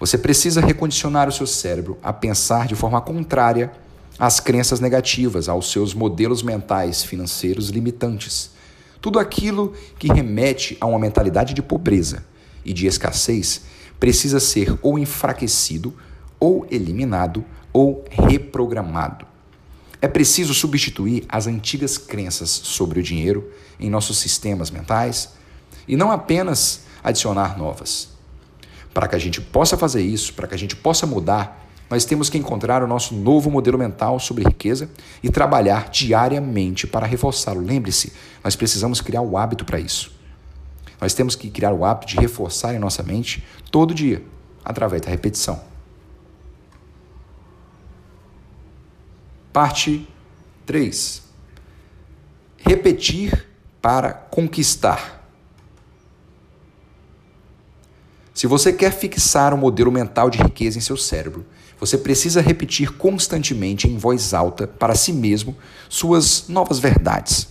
Você 0.00 0.16
precisa 0.16 0.60
recondicionar 0.60 1.28
o 1.28 1.32
seu 1.32 1.46
cérebro 1.46 1.98
a 2.02 2.12
pensar 2.12 2.66
de 2.66 2.74
forma 2.74 3.00
contrária 3.02 3.70
às 4.18 4.40
crenças 4.40 4.80
negativas, 4.80 5.48
aos 5.48 5.70
seus 5.70 5.92
modelos 5.92 6.42
mentais 6.42 7.04
financeiros 7.04 7.68
limitantes. 7.68 8.50
Tudo 9.00 9.18
aquilo 9.18 9.74
que 9.98 10.08
remete 10.08 10.76
a 10.80 10.86
uma 10.86 10.98
mentalidade 10.98 11.52
de 11.52 11.62
pobreza 11.62 12.24
e 12.64 12.72
de 12.72 12.86
escassez 12.86 13.62
precisa 14.00 14.40
ser 14.40 14.78
ou 14.80 14.98
enfraquecido, 14.98 15.94
ou 16.40 16.66
eliminado, 16.70 17.44
ou 17.72 18.04
reprogramado. 18.10 19.31
É 20.02 20.08
preciso 20.08 20.52
substituir 20.52 21.24
as 21.28 21.46
antigas 21.46 21.96
crenças 21.96 22.50
sobre 22.50 22.98
o 22.98 23.02
dinheiro 23.04 23.48
em 23.78 23.88
nossos 23.88 24.18
sistemas 24.18 24.68
mentais 24.68 25.28
e 25.86 25.96
não 25.96 26.10
apenas 26.10 26.80
adicionar 27.04 27.56
novas. 27.56 28.08
Para 28.92 29.06
que 29.06 29.14
a 29.14 29.18
gente 29.18 29.40
possa 29.40 29.78
fazer 29.78 30.02
isso, 30.02 30.34
para 30.34 30.48
que 30.48 30.56
a 30.56 30.58
gente 30.58 30.74
possa 30.74 31.06
mudar, 31.06 31.64
nós 31.88 32.04
temos 32.04 32.28
que 32.28 32.36
encontrar 32.36 32.82
o 32.82 32.86
nosso 32.88 33.14
novo 33.14 33.48
modelo 33.48 33.78
mental 33.78 34.18
sobre 34.18 34.42
riqueza 34.42 34.90
e 35.22 35.30
trabalhar 35.30 35.88
diariamente 35.88 36.84
para 36.84 37.06
reforçá-lo. 37.06 37.60
Lembre-se, 37.60 38.12
nós 38.42 38.56
precisamos 38.56 39.00
criar 39.00 39.22
o 39.22 39.38
hábito 39.38 39.64
para 39.64 39.78
isso. 39.78 40.10
Nós 41.00 41.14
temos 41.14 41.36
que 41.36 41.48
criar 41.48 41.72
o 41.72 41.84
hábito 41.84 42.08
de 42.08 42.16
reforçar 42.16 42.74
em 42.74 42.78
nossa 42.78 43.04
mente 43.04 43.44
todo 43.70 43.94
dia, 43.94 44.20
através 44.64 45.00
da 45.00 45.10
repetição. 45.10 45.71
Parte 49.52 50.08
3. 50.64 51.22
Repetir 52.56 53.46
para 53.82 54.12
conquistar. 54.12 55.28
Se 58.32 58.46
você 58.46 58.72
quer 58.72 58.92
fixar 58.92 59.52
um 59.52 59.58
modelo 59.58 59.92
mental 59.92 60.30
de 60.30 60.38
riqueza 60.38 60.78
em 60.78 60.80
seu 60.80 60.96
cérebro, 60.96 61.44
você 61.78 61.98
precisa 61.98 62.40
repetir 62.40 62.92
constantemente 62.92 63.86
em 63.86 63.98
voz 63.98 64.32
alta 64.32 64.66
para 64.66 64.94
si 64.94 65.12
mesmo 65.12 65.54
suas 65.88 66.48
novas 66.48 66.78
verdades. 66.78 67.48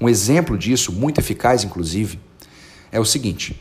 Um 0.00 0.08
exemplo 0.08 0.56
disso, 0.56 0.92
muito 0.92 1.18
eficaz 1.18 1.64
inclusive, 1.64 2.20
é 2.92 3.00
o 3.00 3.04
seguinte: 3.04 3.60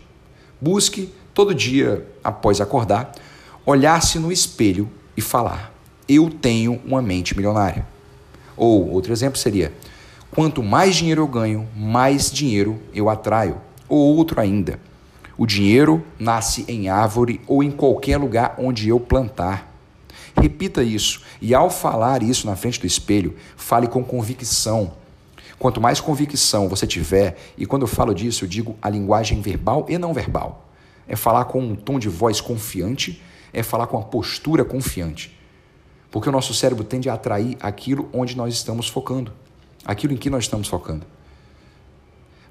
busque 0.62 1.12
todo 1.34 1.56
dia 1.56 2.08
após 2.24 2.62
acordar, 2.62 3.14
olhar-se 3.66 4.20
no 4.20 4.32
espelho 4.32 4.92
e 5.18 5.22
falar: 5.22 5.73
eu 6.08 6.30
tenho 6.30 6.82
uma 6.86 7.02
mente 7.02 7.36
milionária. 7.36 7.88
Ou 8.56 8.90
outro 8.90 9.12
exemplo 9.12 9.38
seria: 9.38 9.74
quanto 10.32 10.62
mais 10.62 10.96
dinheiro 10.96 11.22
eu 11.22 11.28
ganho, 11.28 11.68
mais 11.76 12.32
dinheiro 12.32 12.80
eu 12.94 13.10
atraio. 13.10 13.58
Ou 13.88 14.16
outro 14.16 14.40
ainda: 14.40 14.80
o 15.38 15.46
dinheiro 15.46 16.04
nasce 16.20 16.66
em 16.68 16.90
árvore 16.90 17.42
ou 17.48 17.64
em 17.64 17.72
qualquer 17.72 18.18
lugar 18.18 18.56
onde 18.58 18.90
eu 18.90 19.00
plantar. 19.00 19.72
Repita 20.36 20.84
isso 20.84 21.22
e, 21.42 21.54
ao 21.54 21.70
falar 21.70 22.24
isso 22.24 22.48
na 22.48 22.56
frente 22.56 22.80
do 22.80 22.88
espelho, 22.88 23.36
fale 23.56 23.88
com 23.88 24.04
convicção. 24.04 24.94
Quanto 25.60 25.80
mais 25.80 26.02
convicção 26.02 26.68
você 26.68 26.86
tiver, 26.86 27.38
e 27.58 27.66
quando 27.66 27.84
eu 27.84 27.88
falo 27.88 28.14
disso, 28.14 28.44
eu 28.44 28.50
digo 28.50 28.76
a 28.82 28.90
linguagem 28.90 29.42
verbal 29.42 29.86
e 29.88 29.98
não 29.98 30.14
verbal. 30.14 30.68
É 31.08 31.16
falar 31.16 31.46
com 31.46 31.62
um 31.62 31.76
tom 31.76 32.00
de 32.00 32.10
voz 32.10 32.42
confiante, 32.42 33.22
é 33.54 33.62
falar 33.62 33.88
com 33.88 33.98
a 33.98 34.02
postura 34.02 34.66
confiante. 34.66 35.38
Porque 36.14 36.30
o 36.30 36.32
nosso 36.32 36.54
cérebro 36.54 36.84
tende 36.84 37.10
a 37.10 37.16
atrair 37.16 37.58
aquilo 37.60 38.08
onde 38.14 38.38
nós 38.38 38.54
estamos 38.54 38.88
focando, 38.88 39.34
aquilo 39.84 40.14
em 40.14 40.16
que 40.16 40.30
nós 40.30 40.44
estamos 40.44 40.68
focando. 40.68 41.08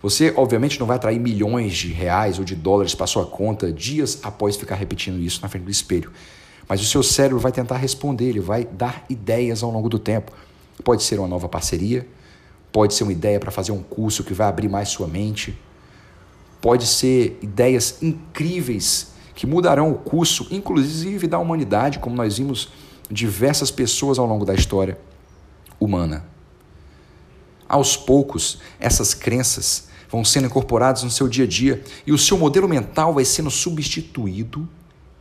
Você, 0.02 0.34
obviamente, 0.36 0.80
não 0.80 0.86
vai 0.88 0.96
atrair 0.96 1.20
milhões 1.20 1.72
de 1.72 1.92
reais 1.92 2.40
ou 2.40 2.44
de 2.44 2.56
dólares 2.56 2.92
para 2.92 3.06
sua 3.06 3.24
conta 3.24 3.72
dias 3.72 4.18
após 4.24 4.56
ficar 4.56 4.74
repetindo 4.74 5.20
isso 5.20 5.40
na 5.42 5.48
frente 5.48 5.62
do 5.62 5.70
espelho. 5.70 6.10
Mas 6.68 6.80
o 6.82 6.84
seu 6.84 7.04
cérebro 7.04 7.38
vai 7.38 7.52
tentar 7.52 7.76
responder, 7.76 8.30
ele 8.30 8.40
vai 8.40 8.64
dar 8.64 9.04
ideias 9.08 9.62
ao 9.62 9.70
longo 9.70 9.88
do 9.88 9.96
tempo. 10.00 10.32
Pode 10.82 11.04
ser 11.04 11.20
uma 11.20 11.28
nova 11.28 11.48
parceria, 11.48 12.04
pode 12.72 12.94
ser 12.94 13.04
uma 13.04 13.12
ideia 13.12 13.38
para 13.38 13.52
fazer 13.52 13.70
um 13.70 13.80
curso 13.80 14.24
que 14.24 14.34
vai 14.34 14.48
abrir 14.48 14.68
mais 14.68 14.88
sua 14.88 15.06
mente, 15.06 15.56
pode 16.60 16.84
ser 16.84 17.38
ideias 17.40 18.02
incríveis 18.02 19.12
que 19.36 19.46
mudarão 19.46 19.92
o 19.92 19.98
curso, 19.98 20.48
inclusive 20.50 21.28
da 21.28 21.38
humanidade, 21.38 22.00
como 22.00 22.16
nós 22.16 22.38
vimos 22.38 22.68
diversas 23.10 23.70
pessoas 23.70 24.18
ao 24.18 24.26
longo 24.26 24.44
da 24.44 24.54
história 24.54 24.98
humana. 25.78 26.24
Aos 27.68 27.96
poucos, 27.96 28.58
essas 28.78 29.14
crenças 29.14 29.88
vão 30.10 30.24
sendo 30.24 30.46
incorporadas 30.46 31.02
no 31.02 31.10
seu 31.10 31.26
dia 31.26 31.44
a 31.44 31.48
dia 31.48 31.82
e 32.06 32.12
o 32.12 32.18
seu 32.18 32.36
modelo 32.36 32.68
mental 32.68 33.14
vai 33.14 33.24
sendo 33.24 33.50
substituído, 33.50 34.68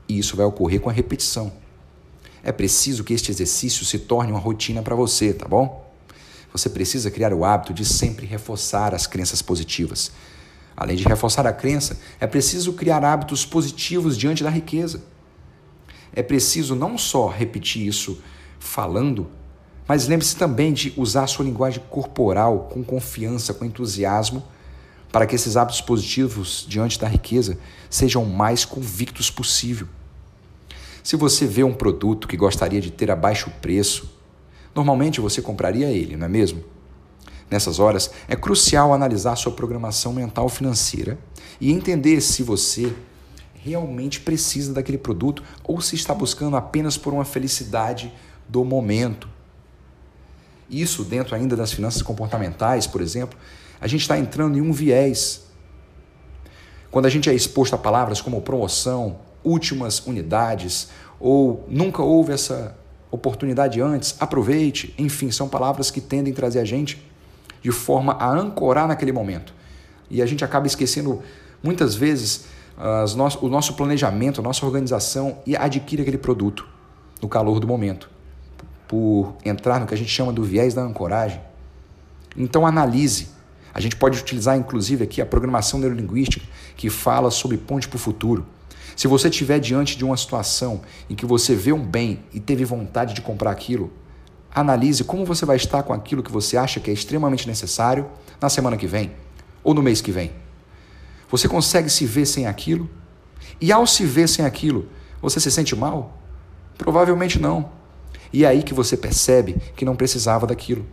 e 0.08 0.20
isso 0.20 0.36
vai 0.36 0.46
ocorrer 0.46 0.82
com 0.82 0.90
a 0.90 0.94
repetição. 0.94 1.54
É 2.44 2.52
preciso 2.52 3.04
que 3.04 3.14
este 3.14 3.32
exercício 3.32 3.86
se 3.86 4.00
torne 4.00 4.32
uma 4.32 4.40
rotina 4.40 4.82
para 4.82 4.96
você, 4.96 5.34
tá 5.34 5.48
bom? 5.48 5.90
Você 6.52 6.70
precisa 6.70 7.10
criar 7.10 7.34
o 7.34 7.46
hábito 7.46 7.74
de 7.74 7.86
sempre 7.86 8.26
reforçar 8.26 8.94
as 8.94 9.08
crenças 9.08 9.42
positivas. 9.42 10.12
Além 10.76 10.98
de 10.98 11.04
reforçar 11.04 11.48
a 11.48 11.54
crença, 11.54 11.98
é 12.20 12.28
preciso 12.28 12.74
criar 12.74 13.06
hábitos 13.06 13.46
positivos 13.46 14.18
diante 14.18 14.44
da 14.44 14.50
riqueza. 14.50 15.02
É 16.14 16.22
preciso 16.22 16.76
não 16.76 16.98
só 16.98 17.28
repetir 17.28 17.88
isso 17.88 18.22
falando, 18.60 19.28
mas 19.88 20.08
lembre-se 20.08 20.36
também 20.36 20.74
de 20.74 20.94
usar 20.98 21.28
sua 21.28 21.46
linguagem 21.46 21.82
corporal 21.90 22.70
com 22.72 22.84
confiança, 22.84 23.54
com 23.54 23.66
entusiasmo, 23.66 24.44
para 25.12 25.26
que 25.26 25.36
esses 25.36 25.58
hábitos 25.58 25.82
positivos 25.82 26.66
diante 26.68 26.98
da 27.00 27.08
riqueza 27.08 27.58
sejam 27.90 28.24
mais 28.26 28.64
convictos 28.64 29.30
possível. 29.30 29.88
Se 31.04 31.16
você 31.16 31.46
vê 31.46 31.64
um 31.64 31.74
produto 31.74 32.28
que 32.28 32.38
gostaria 32.38 32.80
de 32.80 32.92
ter 32.92 33.12
a 33.12 33.16
baixo 33.16 33.52
preço, 33.62 34.10
normalmente 34.74 35.20
você 35.20 35.42
compraria 35.42 35.88
ele, 35.88 36.16
não 36.16 36.26
é 36.26 36.30
mesmo? 36.30 36.64
Nessas 37.50 37.80
horas, 37.80 38.12
é 38.30 38.36
crucial 38.36 38.94
analisar 38.94 39.36
sua 39.36 39.52
programação 39.52 40.14
mental 40.14 40.48
financeira 40.48 41.20
e 41.60 41.72
entender 41.72 42.22
se 42.22 42.44
você 42.44 42.94
realmente 43.64 44.20
precisa 44.20 44.74
daquele 44.74 44.98
produto 44.98 45.44
ou 45.64 45.80
se 45.82 45.96
está 45.96 46.14
buscando 46.14 46.58
apenas 46.58 46.98
por 46.98 47.14
uma 47.14 47.24
felicidade 47.24 48.12
do 48.48 48.66
momento. 48.66 49.30
Isso 50.70 51.04
dentro 51.04 51.36
ainda 51.36 51.56
das 51.56 51.72
finanças 51.72 52.02
comportamentais, 52.02 52.88
por 52.88 53.02
exemplo, 53.02 53.38
a 53.80 53.88
gente 53.88 54.02
está 54.02 54.18
entrando 54.18 54.58
em 54.58 54.62
um 54.62 54.72
viés. 54.72 55.44
Quando 56.90 57.06
a 57.06 57.10
gente 57.10 57.30
é 57.30 57.34
exposto 57.34 57.74
a 57.74 57.78
palavras 57.78 58.22
como 58.22 58.42
promoção, 58.42 59.20
últimas 59.44 60.06
unidades, 60.06 60.90
ou 61.20 61.66
nunca 61.70 62.02
houve 62.02 62.34
essa 62.34 62.76
oportunidade 63.12 63.82
antes, 63.82 64.16
aproveite, 64.20 64.94
enfim, 64.98 65.30
são 65.30 65.48
palavras 65.48 65.92
que 65.92 66.02
tendem 66.02 66.34
a 66.34 66.36
trazer 66.36 66.60
a 66.60 66.66
gente 66.66 67.02
de 67.62 67.72
forma 67.72 68.14
a 68.14 68.30
ancorar 68.30 68.88
naquele 68.88 69.12
momento. 69.12 69.54
E 70.10 70.22
a 70.22 70.26
gente 70.26 70.44
acaba 70.44 70.66
esquecendo 70.66 71.22
muitas 71.62 71.94
vezes 71.94 72.46
no 72.78 73.48
o 73.48 73.50
nosso 73.50 73.74
planejamento, 73.74 74.42
a 74.42 74.44
nossa 74.44 74.66
organização 74.66 75.38
e 75.46 75.56
adquire 75.56 76.02
aquele 76.02 76.18
produto 76.18 76.68
no 77.22 77.28
calor 77.28 77.60
do 77.60 77.68
momento 77.68 78.10
por 78.88 79.36
entrar 79.46 79.80
no 79.80 79.88
que 79.88 79.94
a 79.94 79.98
gente 79.98 80.10
chama 80.10 80.34
do 80.34 80.44
viés 80.44 80.74
da 80.74 80.82
ancoragem. 80.82 81.40
Então 82.36 82.66
analise. 82.66 83.30
A 83.74 83.80
gente 83.80 83.96
pode 83.96 84.20
utilizar 84.20 84.58
inclusive 84.58 85.04
aqui 85.04 85.22
a 85.22 85.26
programação 85.26 85.80
neurolinguística 85.80 86.46
que 86.76 86.90
fala 86.90 87.32
sobre 87.32 87.58
ponte 87.58 87.88
para 87.88 87.96
o 87.96 88.00
futuro. 88.00 88.46
Se 88.96 89.08
você 89.08 89.30
estiver 89.30 89.60
diante 89.60 89.98
de 89.98 90.04
uma 90.04 90.18
situação 90.18 90.82
em 91.10 91.16
que 91.16 91.26
você 91.26 91.56
vê 91.56 91.72
um 91.72 91.82
bem 91.82 92.20
e 92.34 92.40
teve 92.40 92.66
vontade 92.66 93.14
de 93.14 93.22
comprar 93.22 93.52
aquilo, 93.52 93.92
analise 94.54 95.04
como 95.06 95.26
você 95.26 95.46
vai 95.46 95.56
estar 95.56 95.84
com 95.84 95.94
aquilo 95.94 96.22
que 96.22 96.32
você 96.32 96.58
acha 96.58 96.80
que 96.80 96.90
é 96.90 96.94
extremamente 96.94 97.48
necessário 97.48 98.08
na 98.42 98.50
semana 98.50 98.76
que 98.76 98.88
vem 98.88 99.12
ou 99.64 99.74
no 99.74 99.82
mês 99.82 100.02
que 100.02 100.12
vem. 100.12 100.32
Você 101.32 101.48
consegue 101.48 101.90
se 101.90 102.06
ver 102.06 102.26
sem 102.26 102.46
aquilo? 102.46 102.90
E 103.60 103.72
ao 103.72 103.88
se 103.88 104.06
ver 104.06 104.28
sem 104.28 104.46
aquilo, 104.46 104.88
você 105.22 105.40
se 105.40 105.50
sente 105.50 105.76
mal? 105.76 106.18
Provavelmente 106.78 107.40
não. 107.40 107.72
E 108.34 108.44
é 108.44 108.48
aí 108.48 108.64
que 108.64 108.74
você 108.74 108.98
percebe 108.98 109.56
que 109.76 109.86
não 109.86 109.96
precisava 109.96 110.46
daquilo. 110.46 110.86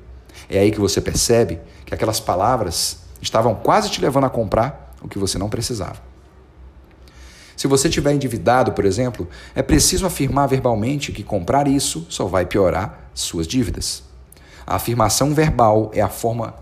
É 0.49 0.61
aí 0.61 0.71
que 0.71 0.81
você 0.81 1.01
percebe 1.01 1.61
que 1.85 1.93
aquelas 1.93 2.21
palavras 2.21 2.99
estavam 3.21 3.55
quase 3.55 3.91
te 3.91 4.01
levando 4.01 4.25
a 4.25 4.31
comprar 4.31 4.95
o 5.03 5.09
que 5.09 5.19
você 5.19 5.39
não 5.39 5.49
precisava. 5.49 6.09
Se 7.57 7.67
você 7.67 7.89
estiver 7.89 8.13
endividado, 8.13 8.73
por 8.73 8.85
exemplo, 8.85 9.29
é 9.55 9.63
preciso 9.63 10.07
afirmar 10.07 10.47
verbalmente 10.47 11.11
que 11.11 11.25
comprar 11.25 11.67
isso 11.67 12.07
só 12.09 12.25
vai 12.27 12.47
piorar 12.47 13.11
suas 13.13 13.49
dívidas. 13.49 14.05
A 14.65 14.77
afirmação 14.77 15.35
verbal 15.35 15.91
é 15.93 16.01
a 16.01 16.09
forma, 16.09 16.55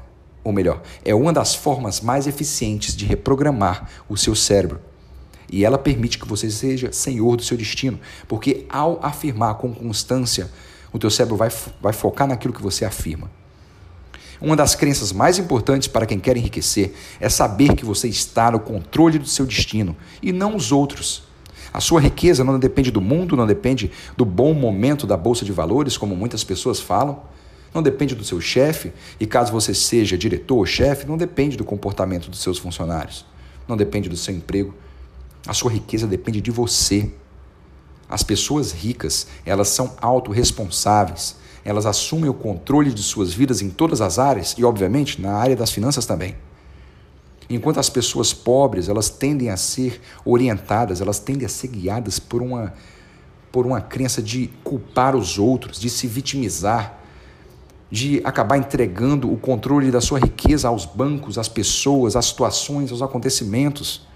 ou 0.47 0.53
melhor, 0.53 0.81
é 1.05 1.13
uma 1.13 1.33
das 1.33 1.57
formas 1.57 2.01
mais 2.01 2.29
eficientes 2.29 2.95
de 2.95 3.05
reprogramar 3.05 3.91
o 4.09 4.17
seu 4.17 4.33
cérebro. 4.33 4.79
E 5.51 5.65
ela 5.65 5.77
permite 5.77 6.21
que 6.21 6.29
você 6.29 6.49
seja 6.49 6.93
senhor 6.93 7.37
do 7.37 7.43
seu 7.43 7.57
destino, 7.57 7.99
porque 8.29 8.65
ao 8.69 9.05
afirmar 9.05 9.57
com 9.57 9.75
constância, 9.75 10.49
o 10.93 11.01
teu 11.01 11.11
cérebro 11.11 11.37
vai, 11.37 11.51
vai 11.83 11.93
focar 11.93 12.29
naquilo 12.29 12.55
que 12.55 12.63
você 12.63 12.85
afirma. 12.85 13.29
Uma 14.41 14.55
das 14.55 14.77
crenças 14.77 15.11
mais 15.11 15.37
importantes 15.37 15.89
para 15.89 16.07
quem 16.07 16.21
quer 16.21 16.37
enriquecer 16.37 16.95
é 17.19 17.29
saber 17.29 17.75
que 17.75 17.85
você 17.85 18.07
está 18.07 18.49
no 18.49 18.61
controle 18.61 19.19
do 19.19 19.27
seu 19.27 19.47
destino 19.47 19.97
e 20.23 20.31
não 20.31 20.55
os 20.55 20.71
outros. 20.71 21.25
A 21.73 21.81
sua 21.81 22.01
riqueza 22.01 22.45
não 22.45 22.57
depende 22.57 22.93
do 22.93 23.01
mundo, 23.01 23.37
não 23.37 23.49
depende 23.49 23.91
do 24.17 24.25
bom 24.25 24.55
momento 24.55 25.09
da 25.09 25.17
bolsa 25.17 25.45
de 25.45 25.51
valores, 25.51 25.99
como 25.99 26.15
muitas 26.15 26.45
pessoas 26.45 26.79
falam. 26.79 27.21
Não 27.75 27.83
depende 27.83 28.15
do 28.15 28.25
seu 28.25 28.41
chefe, 28.41 28.93
e 29.21 29.27
caso 29.27 29.53
você 29.53 29.75
seja 29.75 30.17
diretor 30.17 30.57
ou 30.57 30.67
chefe, 30.67 31.07
não 31.07 31.17
depende 31.17 31.57
do 31.57 31.65
comportamento 31.65 32.31
dos 32.31 32.41
seus 32.41 32.59
funcionários. 32.59 33.27
Não 33.69 33.77
depende 33.77 34.09
do 34.09 34.17
seu 34.17 34.35
emprego. 34.35 34.75
A 35.47 35.53
sua 35.53 35.71
riqueza 35.71 36.07
depende 36.07 36.41
de 36.41 36.51
você. 36.51 37.11
As 38.09 38.23
pessoas 38.23 38.73
ricas, 38.73 39.27
elas 39.45 39.69
são 39.69 39.95
autorresponsáveis. 40.01 41.37
Elas 41.65 41.85
assumem 41.85 42.31
o 42.31 42.35
controle 42.35 42.93
de 42.93 43.03
suas 43.03 43.35
vidas 43.35 43.61
em 43.61 43.69
todas 43.69 44.01
as 44.01 44.19
áreas 44.19 44.55
e, 44.57 44.65
obviamente, 44.65 45.21
na 45.21 45.33
área 45.33 45.57
das 45.57 45.71
finanças 45.71 46.07
também. 46.07 46.37
Enquanto 47.49 47.79
as 47.79 47.89
pessoas 47.89 48.33
pobres, 48.33 48.89
elas 48.89 49.09
tendem 49.09 49.51
a 49.51 49.57
ser 49.57 50.01
orientadas, 50.25 51.01
elas 51.01 51.19
tendem 51.19 51.47
a 51.47 51.49
ser 51.49 51.69
guiadas 51.69 52.19
por 52.19 52.43
uma 52.43 52.73
por 53.53 53.65
uma 53.65 53.81
crença 53.81 54.21
de 54.21 54.51
culpar 54.63 55.17
os 55.17 55.39
outros, 55.39 55.81
de 55.81 55.89
se 55.89 56.07
vitimizar, 56.07 56.99
de 57.97 58.21
acabar 58.25 58.59
entregando 58.59 59.33
o 59.33 59.39
controle 59.39 59.91
da 59.91 60.03
sua 60.03 60.19
riqueza 60.19 60.69
aos 60.69 60.85
bancos, 60.85 61.39
às 61.39 61.49
pessoas, 61.49 62.15
às 62.15 62.27
situações, 62.27 62.93
aos 62.93 63.01
acontecimentos. 63.01 64.07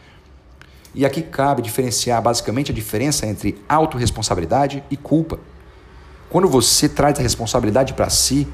E 0.95 1.07
aqui 1.07 1.23
cabe 1.23 1.63
diferenciar 1.63 2.21
basicamente 2.21 2.71
a 2.71 2.75
diferença 2.75 3.27
entre 3.27 3.59
autorresponsabilidade 3.67 4.85
e 4.91 4.99
culpa. 4.99 5.41
Quando 6.29 6.47
você 6.47 6.91
traz 6.91 7.19
a 7.19 7.23
responsabilidade 7.23 7.95
para 7.95 8.11
si, 8.11 8.47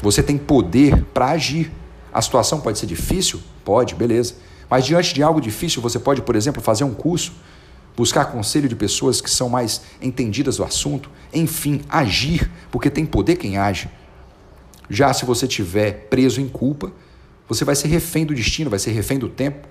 você 0.00 0.22
tem 0.22 0.38
poder 0.38 1.04
para 1.12 1.26
agir. 1.32 1.70
A 2.10 2.22
situação 2.22 2.58
pode 2.58 2.78
ser 2.78 2.86
difícil? 2.86 3.38
Pode, 3.62 3.94
beleza. 3.94 4.36
Mas 4.70 4.86
diante 4.86 5.12
de 5.12 5.22
algo 5.22 5.42
difícil, 5.42 5.82
você 5.82 5.98
pode, 5.98 6.22
por 6.22 6.36
exemplo, 6.36 6.62
fazer 6.62 6.84
um 6.84 6.94
curso, 6.94 7.34
buscar 7.94 8.24
conselho 8.24 8.66
de 8.66 8.76
pessoas 8.76 9.20
que 9.20 9.28
são 9.28 9.50
mais 9.50 9.82
entendidas 10.00 10.56
do 10.56 10.64
assunto, 10.64 11.10
enfim, 11.34 11.82
agir, 11.86 12.50
porque 12.70 12.88
tem 12.88 13.04
poder 13.04 13.36
quem 13.36 13.58
age. 13.58 13.90
Já 14.88 15.12
se 15.12 15.24
você 15.24 15.46
estiver 15.46 16.08
preso 16.08 16.40
em 16.40 16.48
culpa, 16.48 16.92
você 17.48 17.64
vai 17.64 17.74
ser 17.74 17.88
refém 17.88 18.24
do 18.24 18.34
destino, 18.34 18.70
vai 18.70 18.78
ser 18.78 18.92
refém 18.92 19.18
do 19.18 19.28
tempo, 19.28 19.68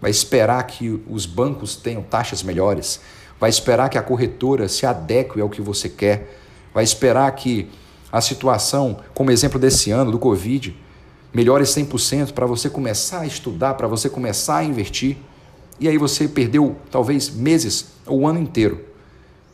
vai 0.00 0.10
esperar 0.10 0.62
que 0.66 1.02
os 1.08 1.26
bancos 1.26 1.76
tenham 1.76 2.02
taxas 2.02 2.42
melhores, 2.42 3.00
vai 3.40 3.50
esperar 3.50 3.88
que 3.88 3.98
a 3.98 4.02
corretora 4.02 4.68
se 4.68 4.86
adeque 4.86 5.40
ao 5.40 5.48
que 5.48 5.60
você 5.60 5.88
quer, 5.88 6.38
vai 6.72 6.84
esperar 6.84 7.30
que 7.32 7.68
a 8.10 8.20
situação, 8.20 9.00
como 9.14 9.30
exemplo 9.30 9.58
desse 9.58 9.90
ano 9.90 10.10
do 10.10 10.18
Covid, 10.18 10.74
melhore 11.32 11.64
100% 11.64 12.32
para 12.32 12.46
você 12.46 12.70
começar 12.70 13.20
a 13.20 13.26
estudar, 13.26 13.74
para 13.74 13.86
você 13.86 14.08
começar 14.08 14.58
a 14.58 14.64
investir. 14.64 15.16
E 15.78 15.86
aí 15.86 15.98
você 15.98 16.26
perdeu 16.26 16.76
talvez 16.90 17.30
meses 17.30 17.92
ou 18.04 18.20
o 18.20 18.26
ano 18.26 18.40
inteiro 18.40 18.84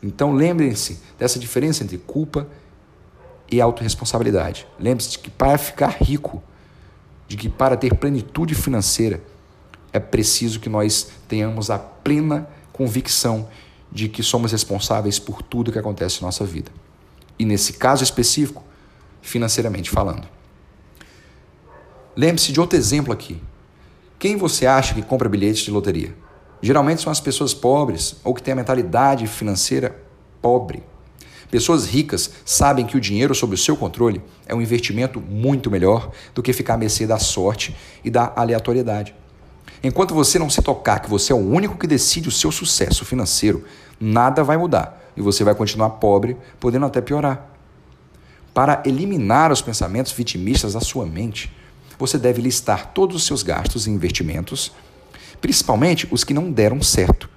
Então 0.01 0.33
lembrem-se 0.33 0.99
dessa 1.19 1.37
diferença 1.37 1.83
entre 1.83 1.97
culpa 1.99 2.47
e 2.47 2.64
autorresponsabilidade. 3.61 4.67
Lembre-se 4.79 5.17
que 5.19 5.29
para 5.29 5.57
ficar 5.57 5.97
rico, 6.01 6.41
de 7.27 7.37
que 7.37 7.49
para 7.49 7.77
ter 7.77 7.95
plenitude 7.95 8.55
financeira, 8.55 9.21
é 9.91 9.99
preciso 9.99 10.59
que 10.59 10.69
nós 10.69 11.09
tenhamos 11.27 11.69
a 11.69 11.79
plena 11.79 12.47
convicção 12.73 13.47
de 13.91 14.09
que 14.09 14.21
somos 14.21 14.51
responsáveis 14.51 15.17
por 15.17 15.41
tudo 15.41 15.71
que 15.71 15.79
acontece 15.79 16.19
em 16.19 16.23
nossa 16.23 16.43
vida. 16.43 16.71
E 17.39 17.45
nesse 17.45 17.73
caso 17.73 18.03
específico, 18.03 18.63
financeiramente 19.21 19.89
falando. 19.89 20.27
Lembre-se 22.15 22.51
de 22.51 22.59
outro 22.59 22.77
exemplo 22.77 23.13
aqui. 23.13 23.41
Quem 24.19 24.37
você 24.37 24.65
acha 24.65 24.93
que 24.93 25.01
compra 25.01 25.29
bilhetes 25.29 25.63
de 25.63 25.71
loteria? 25.71 26.15
Geralmente 26.61 27.01
são 27.01 27.11
as 27.11 27.19
pessoas 27.19 27.53
pobres 27.53 28.15
ou 28.23 28.33
que 28.33 28.41
têm 28.41 28.53
a 28.53 28.55
mentalidade 28.55 29.27
financeira 29.27 30.01
pobre. 30.41 30.83
Pessoas 31.55 31.85
ricas 31.85 32.31
sabem 32.43 32.85
que 32.85 32.97
o 32.97 32.99
dinheiro 32.99 33.33
sob 33.33 33.55
o 33.55 33.57
seu 33.57 33.77
controle 33.77 34.21
é 34.45 34.53
um 34.53 34.61
investimento 34.61 35.21
muito 35.21 35.71
melhor 35.71 36.11
do 36.33 36.43
que 36.43 36.51
ficar 36.51 36.73
à 36.73 36.77
mercê 36.77 37.07
da 37.07 37.17
sorte 37.17 37.73
e 38.03 38.09
da 38.09 38.33
aleatoriedade. 38.35 39.15
Enquanto 39.81 40.13
você 40.13 40.37
não 40.37 40.49
se 40.49 40.61
tocar 40.61 40.99
que 40.99 41.09
você 41.09 41.31
é 41.31 41.35
o 41.35 41.39
único 41.39 41.77
que 41.77 41.87
decide 41.87 42.27
o 42.27 42.31
seu 42.31 42.51
sucesso 42.51 43.05
financeiro, 43.05 43.63
nada 43.97 44.43
vai 44.43 44.57
mudar 44.57 45.01
e 45.15 45.21
você 45.21 45.45
vai 45.45 45.55
continuar 45.55 45.91
pobre, 45.91 46.35
podendo 46.59 46.87
até 46.87 46.99
piorar. 46.99 47.49
Para 48.53 48.83
eliminar 48.85 49.49
os 49.49 49.61
pensamentos 49.61 50.11
vitimistas 50.11 50.73
da 50.73 50.81
sua 50.81 51.05
mente, 51.05 51.49
você 51.97 52.17
deve 52.17 52.41
listar 52.41 52.91
todos 52.93 53.15
os 53.15 53.23
seus 53.25 53.41
gastos 53.41 53.87
e 53.87 53.91
investimentos, 53.91 54.73
principalmente 55.39 56.05
os 56.11 56.25
que 56.25 56.33
não 56.33 56.51
deram 56.51 56.81
certo, 56.81 57.29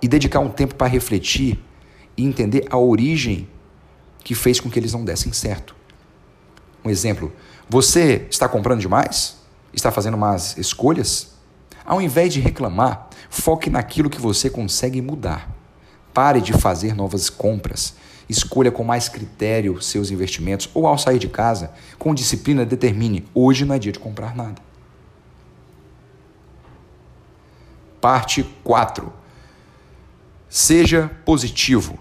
e 0.00 0.06
dedicar 0.06 0.38
um 0.38 0.50
tempo 0.50 0.76
para 0.76 0.86
refletir 0.86 1.58
e 2.16 2.24
entender 2.24 2.66
a 2.70 2.78
origem 2.78 3.48
que 4.22 4.34
fez 4.34 4.60
com 4.60 4.70
que 4.70 4.78
eles 4.78 4.92
não 4.92 5.04
dessem 5.04 5.32
certo. 5.32 5.74
Um 6.84 6.90
exemplo: 6.90 7.32
você 7.68 8.26
está 8.30 8.48
comprando 8.48 8.80
demais? 8.80 9.36
Está 9.72 9.90
fazendo 9.90 10.16
más 10.16 10.56
escolhas? 10.56 11.34
Ao 11.84 12.00
invés 12.00 12.32
de 12.32 12.40
reclamar, 12.40 13.08
foque 13.28 13.68
naquilo 13.68 14.08
que 14.08 14.20
você 14.20 14.48
consegue 14.48 15.02
mudar. 15.02 15.50
Pare 16.12 16.40
de 16.40 16.52
fazer 16.52 16.94
novas 16.94 17.28
compras 17.28 17.94
Escolha 18.28 18.70
com 18.70 18.82
mais 18.82 19.08
critério 19.08 19.80
seus 19.82 20.10
investimentos 20.10 20.68
ou 20.72 20.86
ao 20.86 20.96
sair 20.96 21.18
de 21.18 21.28
casa, 21.28 21.72
com 21.98 22.14
disciplina, 22.14 22.64
determine: 22.64 23.26
hoje 23.34 23.64
não 23.64 23.74
é 23.74 23.78
dia 23.78 23.92
de 23.92 23.98
comprar 23.98 24.34
nada. 24.34 24.62
Parte 28.00 28.42
4. 28.62 29.12
Seja 30.48 31.10
positivo. 31.24 31.98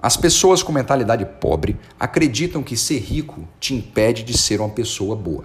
As 0.00 0.16
pessoas 0.16 0.62
com 0.62 0.72
mentalidade 0.72 1.26
pobre 1.40 1.76
acreditam 1.98 2.62
que 2.62 2.76
ser 2.76 2.98
rico 2.98 3.46
te 3.58 3.74
impede 3.74 4.22
de 4.22 4.36
ser 4.38 4.60
uma 4.60 4.68
pessoa 4.68 5.16
boa. 5.16 5.44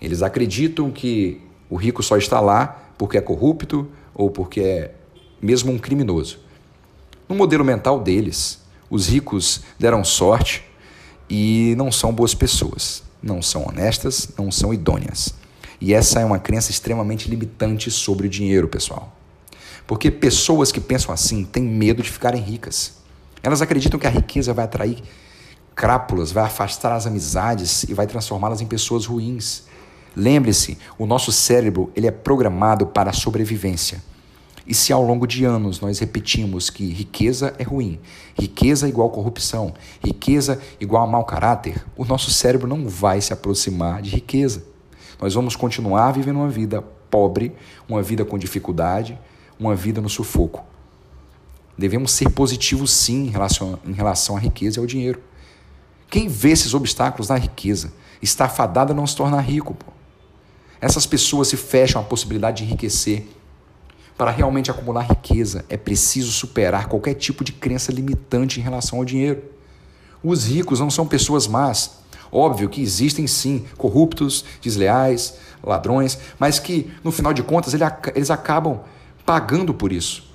Eles 0.00 0.22
acreditam 0.22 0.90
que 0.90 1.40
o 1.68 1.76
rico 1.76 2.02
só 2.02 2.16
está 2.16 2.40
lá 2.40 2.92
porque 2.96 3.18
é 3.18 3.20
corrupto 3.20 3.88
ou 4.14 4.30
porque 4.30 4.60
é 4.60 4.94
mesmo 5.42 5.70
um 5.70 5.78
criminoso. 5.78 6.38
No 7.28 7.34
modelo 7.34 7.64
mental 7.64 8.00
deles, 8.00 8.62
os 8.88 9.08
ricos 9.08 9.60
deram 9.78 10.04
sorte 10.04 10.64
e 11.28 11.74
não 11.76 11.92
são 11.92 12.12
boas 12.12 12.34
pessoas, 12.34 13.02
não 13.22 13.42
são 13.42 13.66
honestas, 13.66 14.28
não 14.38 14.50
são 14.50 14.72
idôneas. 14.72 15.34
E 15.80 15.92
essa 15.92 16.20
é 16.20 16.24
uma 16.24 16.38
crença 16.38 16.70
extremamente 16.70 17.28
limitante 17.28 17.90
sobre 17.90 18.26
o 18.26 18.30
dinheiro, 18.30 18.68
pessoal. 18.68 19.14
Porque 19.86 20.10
pessoas 20.10 20.72
que 20.72 20.80
pensam 20.80 21.12
assim 21.12 21.44
têm 21.44 21.62
medo 21.62 22.02
de 22.02 22.10
ficarem 22.10 22.40
ricas. 22.40 23.03
Elas 23.44 23.60
acreditam 23.60 24.00
que 24.00 24.06
a 24.06 24.10
riqueza 24.10 24.54
vai 24.54 24.64
atrair 24.64 25.02
crápulas, 25.76 26.32
vai 26.32 26.44
afastar 26.44 26.94
as 26.94 27.06
amizades 27.06 27.82
e 27.82 27.92
vai 27.92 28.06
transformá-las 28.06 28.62
em 28.62 28.66
pessoas 28.66 29.04
ruins. 29.04 29.64
Lembre-se, 30.16 30.78
o 30.98 31.04
nosso 31.04 31.30
cérebro 31.30 31.92
ele 31.94 32.06
é 32.06 32.10
programado 32.10 32.86
para 32.86 33.10
a 33.10 33.12
sobrevivência. 33.12 34.02
E 34.66 34.72
se 34.72 34.94
ao 34.94 35.02
longo 35.02 35.26
de 35.26 35.44
anos 35.44 35.78
nós 35.78 35.98
repetimos 35.98 36.70
que 36.70 36.90
riqueza 36.90 37.54
é 37.58 37.62
ruim, 37.62 38.00
riqueza 38.34 38.88
igual 38.88 39.10
corrupção, 39.10 39.74
riqueza 40.02 40.58
igual 40.80 41.04
a 41.04 41.06
mau 41.06 41.26
caráter, 41.26 41.84
o 41.98 42.04
nosso 42.06 42.30
cérebro 42.30 42.66
não 42.66 42.88
vai 42.88 43.20
se 43.20 43.34
aproximar 43.34 44.00
de 44.00 44.08
riqueza. 44.08 44.64
Nós 45.20 45.34
vamos 45.34 45.54
continuar 45.54 46.12
vivendo 46.12 46.36
uma 46.36 46.48
vida 46.48 46.80
pobre, 47.10 47.54
uma 47.86 48.02
vida 48.02 48.24
com 48.24 48.38
dificuldade, 48.38 49.18
uma 49.60 49.74
vida 49.74 50.00
no 50.00 50.08
sufoco. 50.08 50.64
Devemos 51.76 52.12
ser 52.12 52.30
positivos 52.30 52.92
sim 52.92 53.26
em 53.26 53.30
relação, 53.30 53.78
em 53.84 53.92
relação 53.92 54.36
à 54.36 54.40
riqueza 54.40 54.78
e 54.78 54.80
ao 54.80 54.86
dinheiro. 54.86 55.20
Quem 56.08 56.28
vê 56.28 56.50
esses 56.50 56.74
obstáculos 56.74 57.28
na 57.28 57.36
riqueza 57.36 57.92
está 58.22 58.48
fadado 58.48 58.92
a 58.92 58.94
não 58.94 59.06
se 59.06 59.16
tornar 59.16 59.40
rico. 59.40 59.74
Pô. 59.74 59.92
Essas 60.80 61.06
pessoas 61.06 61.48
se 61.48 61.56
fecham 61.56 62.00
à 62.00 62.04
possibilidade 62.04 62.58
de 62.58 62.64
enriquecer 62.64 63.26
para 64.16 64.30
realmente 64.30 64.70
acumular 64.70 65.02
riqueza, 65.02 65.64
é 65.68 65.76
preciso 65.76 66.30
superar 66.30 66.86
qualquer 66.86 67.14
tipo 67.14 67.42
de 67.42 67.52
crença 67.52 67.90
limitante 67.90 68.60
em 68.60 68.62
relação 68.62 68.98
ao 69.00 69.04
dinheiro. 69.04 69.42
Os 70.22 70.46
ricos 70.46 70.78
não 70.78 70.88
são 70.88 71.06
pessoas 71.06 71.48
más. 71.48 71.98
Óbvio 72.30 72.68
que 72.68 72.80
existem 72.80 73.26
sim 73.26 73.64
corruptos, 73.76 74.44
desleais, 74.60 75.34
ladrões, 75.62 76.18
mas 76.38 76.58
que 76.58 76.92
no 77.02 77.10
final 77.10 77.32
de 77.32 77.42
contas 77.42 77.74
eles 78.14 78.30
acabam 78.30 78.80
pagando 79.26 79.74
por 79.74 79.92
isso. 79.92 80.33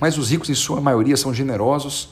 Mas 0.00 0.16
os 0.16 0.30
ricos, 0.30 0.48
em 0.48 0.54
sua 0.54 0.80
maioria, 0.80 1.16
são 1.16 1.32
generosos, 1.34 2.08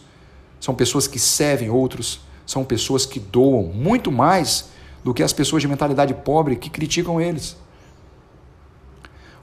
são 0.60 0.74
pessoas 0.74 1.06
que 1.06 1.18
servem 1.18 1.70
outros, 1.70 2.20
são 2.46 2.64
pessoas 2.64 3.06
que 3.06 3.18
doam 3.18 3.64
muito 3.64 4.12
mais 4.12 4.68
do 5.02 5.14
que 5.14 5.22
as 5.22 5.32
pessoas 5.32 5.62
de 5.62 5.68
mentalidade 5.68 6.12
pobre 6.12 6.56
que 6.56 6.68
criticam 6.68 7.20
eles. 7.20 7.56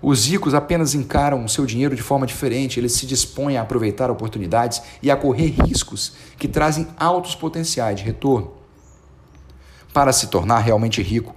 Os 0.02 0.28
ricos 0.28 0.54
apenas 0.54 0.94
encaram 0.94 1.44
o 1.44 1.50
seu 1.50 1.66
dinheiro 1.66 1.96
de 1.96 2.04
forma 2.04 2.28
diferente, 2.28 2.80
eles 2.80 2.92
se 2.92 3.08
dispõem 3.08 3.58
a 3.58 3.64
aproveitar 3.64 4.12
oportunidades 4.12 4.82
e 5.02 5.10
a 5.10 5.16
correr 5.16 5.56
riscos 5.66 6.14
que 6.38 6.48
trazem 6.48 6.88
altos 6.98 7.34
potenciais 7.34 7.98
de 7.98 8.04
retorno. 8.04 8.54
Para 9.92 10.14
se 10.14 10.28
tornar 10.28 10.60
realmente 10.60 11.02
rico, 11.02 11.36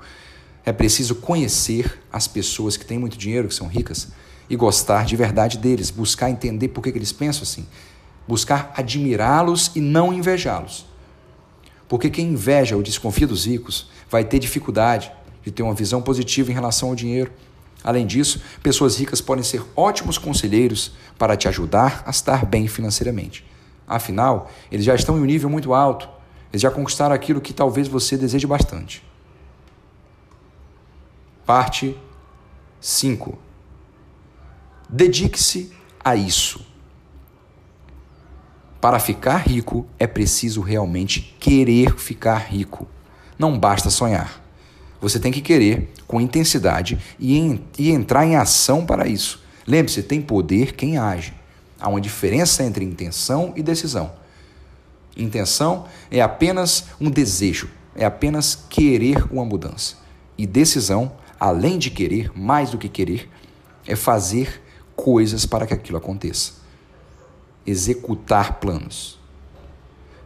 é 0.66 0.72
preciso 0.72 1.14
conhecer 1.14 1.98
as 2.12 2.28
pessoas 2.28 2.76
que 2.76 2.84
têm 2.84 2.98
muito 2.98 3.16
dinheiro, 3.16 3.48
que 3.48 3.54
são 3.54 3.68
ricas, 3.68 4.08
e 4.48 4.56
gostar 4.56 5.04
de 5.04 5.16
verdade 5.16 5.58
deles, 5.58 5.90
buscar 5.90 6.30
entender 6.30 6.68
por 6.68 6.82
que, 6.82 6.88
eles 6.90 7.12
pensam 7.12 7.42
assim, 7.42 7.66
buscar 8.26 8.72
admirá-los 8.76 9.70
e 9.74 9.80
não 9.80 10.12
invejá-los. 10.12 10.86
Porque 11.88 12.10
quem 12.10 12.28
inveja 12.28 12.76
ou 12.76 12.82
desconfia 12.82 13.26
dos 13.26 13.46
ricos 13.46 13.88
vai 14.10 14.24
ter 14.24 14.38
dificuldade 14.38 15.10
de 15.42 15.50
ter 15.50 15.62
uma 15.62 15.74
visão 15.74 16.02
positiva 16.02 16.50
em 16.50 16.54
relação 16.54 16.90
ao 16.90 16.94
dinheiro 16.94 17.30
Além 17.82 18.06
disso, 18.06 18.40
pessoas 18.62 18.98
ricas 18.98 19.20
podem 19.20 19.44
ser 19.44 19.62
ótimos 19.76 20.18
conselheiros 20.18 20.92
para 21.16 21.36
te 21.36 21.46
ajudar 21.48 22.02
a 22.04 22.10
estar 22.10 22.44
bem 22.44 22.66
financeiramente. 22.66 23.44
Afinal, 23.86 24.50
eles 24.70 24.84
já 24.84 24.94
estão 24.94 25.16
em 25.16 25.20
um 25.20 25.24
nível 25.24 25.48
muito 25.48 25.72
alto, 25.72 26.08
eles 26.52 26.60
já 26.60 26.70
conquistaram 26.70 27.14
aquilo 27.14 27.40
que 27.40 27.52
talvez 27.52 27.88
você 27.88 28.16
deseje 28.16 28.46
bastante. 28.46 29.02
Parte 31.46 31.96
5. 32.80 33.38
Dedique-se 34.88 35.72
a 36.02 36.16
isso. 36.16 36.66
Para 38.80 38.98
ficar 38.98 39.38
rico 39.38 39.86
é 39.98 40.06
preciso 40.06 40.60
realmente 40.60 41.36
querer 41.38 41.98
ficar 41.98 42.38
rico. 42.38 42.88
Não 43.38 43.58
basta 43.58 43.90
sonhar. 43.90 44.42
Você 45.00 45.20
tem 45.20 45.30
que 45.30 45.40
querer 45.40 45.92
com 46.06 46.20
intensidade 46.20 46.98
e, 47.18 47.36
em, 47.36 47.64
e 47.78 47.90
entrar 47.90 48.24
em 48.24 48.36
ação 48.36 48.86
para 48.86 49.06
isso. 49.06 49.42
Lembre-se, 49.66 50.02
tem 50.02 50.22
poder 50.22 50.74
quem 50.74 50.96
age. 50.96 51.34
Há 51.78 51.88
uma 51.88 52.00
diferença 52.00 52.62
entre 52.62 52.84
intenção 52.84 53.52
e 53.54 53.62
decisão. 53.62 54.12
Intenção 55.16 55.86
é 56.10 56.20
apenas 56.20 56.86
um 57.00 57.10
desejo, 57.10 57.68
é 57.94 58.04
apenas 58.04 58.54
querer 58.54 59.24
uma 59.32 59.44
mudança. 59.44 59.96
E 60.36 60.46
decisão, 60.46 61.12
além 61.38 61.78
de 61.78 61.90
querer, 61.90 62.30
mais 62.36 62.70
do 62.70 62.78
que 62.78 62.88
querer, 62.88 63.28
é 63.86 63.94
fazer 63.94 64.62
coisas 64.98 65.46
para 65.46 65.64
que 65.64 65.72
aquilo 65.72 65.96
aconteça. 65.96 66.54
Executar 67.64 68.58
planos. 68.58 69.16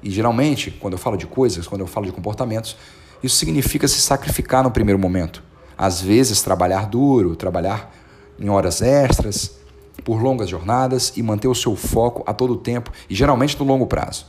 E 0.03 0.11
geralmente, 0.11 0.71
quando 0.71 0.95
eu 0.95 0.99
falo 0.99 1.19
de 1.19 1.27
coisas, 1.27 1.67
quando 1.69 1.83
eu 1.83 1.87
falo 1.87 2.07
de 2.07 2.13
comportamentos, 2.13 2.77
isso 3.23 3.37
significa 3.37 3.87
se 3.87 4.01
sacrificar 4.01 4.65
no 4.65 4.71
primeiro 4.71 4.99
momento. 4.99 5.43
Às 5.77 6.01
vezes, 6.01 6.41
trabalhar 6.41 6.87
duro, 6.87 7.37
trabalhar 7.37 7.95
em 8.41 8.49
horas 8.49 8.81
extras, 8.81 9.59
por 10.03 10.23
longas 10.23 10.49
jornadas 10.49 11.13
e 11.17 11.23
manter 11.23 11.49
o 11.49 11.55
seu 11.55 11.77
foco 11.77 12.25
a 12.27 12.33
todo 12.33 12.57
tempo 12.57 12.91
e 13.09 13.15
geralmente 13.15 13.59
no 13.59 13.67
longo 13.67 13.87
prazo. 13.87 14.27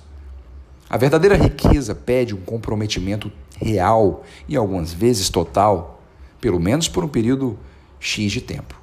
A 0.89 0.97
verdadeira 0.97 1.37
riqueza 1.37 1.95
pede 1.95 2.35
um 2.35 2.41
comprometimento 2.41 3.31
real 3.57 4.23
e 4.47 4.57
algumas 4.57 4.91
vezes 4.91 5.29
total, 5.29 6.01
pelo 6.41 6.59
menos 6.59 6.89
por 6.89 7.03
um 7.03 7.07
período 7.07 7.57
X 7.99 8.31
de 8.31 8.41
tempo. 8.41 8.82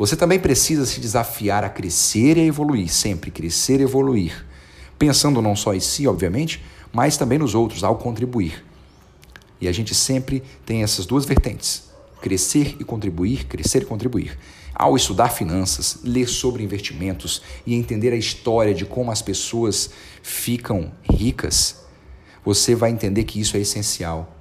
Você 0.00 0.16
também 0.16 0.40
precisa 0.40 0.86
se 0.86 0.98
desafiar 0.98 1.62
a 1.62 1.68
crescer 1.68 2.38
e 2.38 2.40
a 2.40 2.44
evoluir, 2.44 2.88
sempre 2.88 3.30
crescer 3.30 3.80
e 3.80 3.82
evoluir, 3.82 4.46
pensando 4.98 5.42
não 5.42 5.54
só 5.54 5.74
em 5.74 5.80
si, 5.80 6.06
obviamente, 6.06 6.64
mas 6.90 7.18
também 7.18 7.38
nos 7.38 7.54
outros, 7.54 7.84
ao 7.84 7.96
contribuir. 7.96 8.64
E 9.60 9.68
a 9.68 9.72
gente 9.72 9.94
sempre 9.94 10.42
tem 10.64 10.82
essas 10.82 11.04
duas 11.04 11.26
vertentes: 11.26 11.90
crescer 12.22 12.76
e 12.80 12.84
contribuir, 12.84 13.44
crescer 13.44 13.82
e 13.82 13.84
contribuir. 13.84 14.38
Ao 14.74 14.96
estudar 14.96 15.28
finanças, 15.28 15.98
ler 16.02 16.30
sobre 16.30 16.64
investimentos 16.64 17.42
e 17.66 17.74
entender 17.74 18.14
a 18.14 18.16
história 18.16 18.72
de 18.72 18.86
como 18.86 19.12
as 19.12 19.20
pessoas 19.20 19.90
ficam 20.22 20.92
ricas, 21.12 21.76
você 22.42 22.74
vai 22.74 22.90
entender 22.90 23.24
que 23.24 23.38
isso 23.38 23.54
é 23.54 23.60
essencial. 23.60 24.34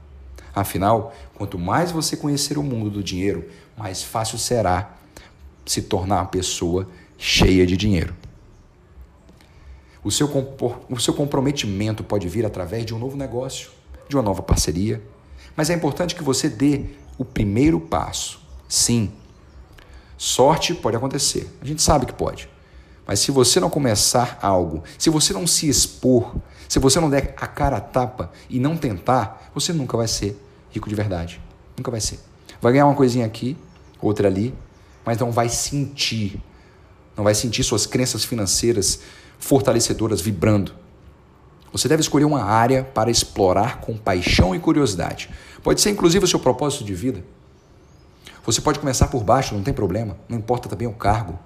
Afinal, 0.56 1.14
quanto 1.36 1.60
mais 1.60 1.92
você 1.92 2.16
conhecer 2.16 2.58
o 2.58 2.64
mundo 2.64 2.90
do 2.90 3.04
dinheiro, 3.04 3.44
mais 3.78 4.02
fácil 4.02 4.38
será 4.38 4.96
se 5.70 5.84
tornar 5.84 6.22
uma 6.22 6.26
pessoa 6.26 6.88
cheia 7.16 7.64
de 7.64 7.78
dinheiro. 7.78 8.16
O 10.04 10.10
seu, 10.10 10.28
o 10.90 11.00
seu 11.00 11.14
comprometimento 11.14 12.04
pode 12.04 12.28
vir 12.28 12.44
através 12.44 12.88
de 12.88 12.96
um 12.96 12.98
novo 12.98 13.16
negócio, 13.16 13.70
de 14.08 14.16
uma 14.16 14.24
nova 14.24 14.42
parceria, 14.42 15.00
mas 15.56 15.70
é 15.70 15.76
importante 15.76 16.16
que 16.16 16.24
você 16.24 16.50
dê 16.50 16.86
o 17.20 17.24
primeiro 17.24 17.80
passo. 17.80 18.42
Sim, 18.68 19.12
sorte 20.18 20.74
pode 20.74 20.98
acontecer, 20.98 21.48
a 21.62 21.66
gente 21.66 21.84
sabe 21.84 22.08
que 22.08 22.14
pode. 22.14 22.50
Mas 23.06 23.20
se 23.20 23.30
você 23.30 23.60
não 23.60 23.70
começar 23.70 24.40
algo, 24.42 24.84
se 24.98 25.12
você 25.12 25.34
não 25.34 25.46
se 25.46 25.70
expor, 25.70 26.36
se 26.68 26.80
você 26.80 27.00
não 27.00 27.12
der 27.12 27.36
a 27.38 27.46
cara 27.46 27.78
a 27.78 27.82
tapa 27.82 28.32
e 28.50 28.60
não 28.60 28.76
tentar, 28.76 29.52
você 29.54 29.72
nunca 29.72 29.96
vai 29.96 30.08
ser 30.08 30.36
rico 30.72 30.90
de 30.90 30.96
verdade. 30.96 31.40
Nunca 31.78 31.92
vai 31.92 32.02
ser. 32.02 32.20
Vai 32.60 32.72
ganhar 32.74 32.88
uma 32.88 32.96
coisinha 32.96 33.28
aqui, 33.28 33.56
outra 34.02 34.28
ali, 34.28 34.52
mas 35.06 35.18
não 35.18 35.32
vai 35.32 35.50
sentir, 35.50 36.42
não 37.16 37.24
vai 37.24 37.36
sentir 37.36 37.64
suas 37.64 37.86
crenças 37.86 38.24
financeiras 38.24 39.02
fortalecedoras 39.40 40.22
vibrando. 40.22 40.74
Você 41.72 41.88
deve 41.88 42.02
escolher 42.02 42.26
uma 42.26 42.44
área 42.44 42.84
para 42.84 43.12
explorar 43.12 43.80
com 43.80 43.96
paixão 43.96 44.56
e 44.56 44.60
curiosidade. 44.60 45.30
Pode 45.64 45.82
ser 45.82 45.92
inclusive 45.92 46.26
o 46.26 46.28
seu 46.28 46.40
propósito 46.40 46.84
de 46.84 46.94
vida. 46.94 47.24
Você 48.46 48.62
pode 48.62 48.80
começar 48.80 49.08
por 49.08 49.24
baixo, 49.24 49.54
não 49.54 49.62
tem 49.62 49.74
problema, 49.74 50.18
não 50.28 50.38
importa 50.38 50.68
também 50.68 50.88
o 50.88 50.94
cargo. 50.94 51.38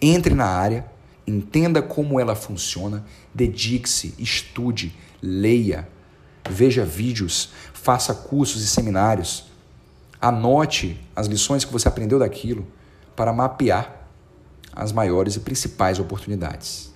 Entre 0.00 0.34
na 0.34 0.46
área, 0.46 0.84
entenda 1.26 1.80
como 1.80 2.20
ela 2.20 2.34
funciona, 2.34 3.04
dedique-se, 3.34 4.14
estude, 4.18 4.94
leia, 5.22 5.88
veja 6.48 6.84
vídeos, 6.84 7.50
faça 7.72 8.14
cursos 8.14 8.62
e 8.62 8.66
seminários. 8.66 9.46
Anote 10.20 11.00
as 11.14 11.26
lições 11.26 11.64
que 11.64 11.72
você 11.72 11.88
aprendeu 11.88 12.18
daquilo 12.18 12.66
para 13.16 13.32
mapear 13.32 14.06
as 14.72 14.92
maiores 14.92 15.34
e 15.36 15.40
principais 15.40 15.98
oportunidades. 15.98 16.94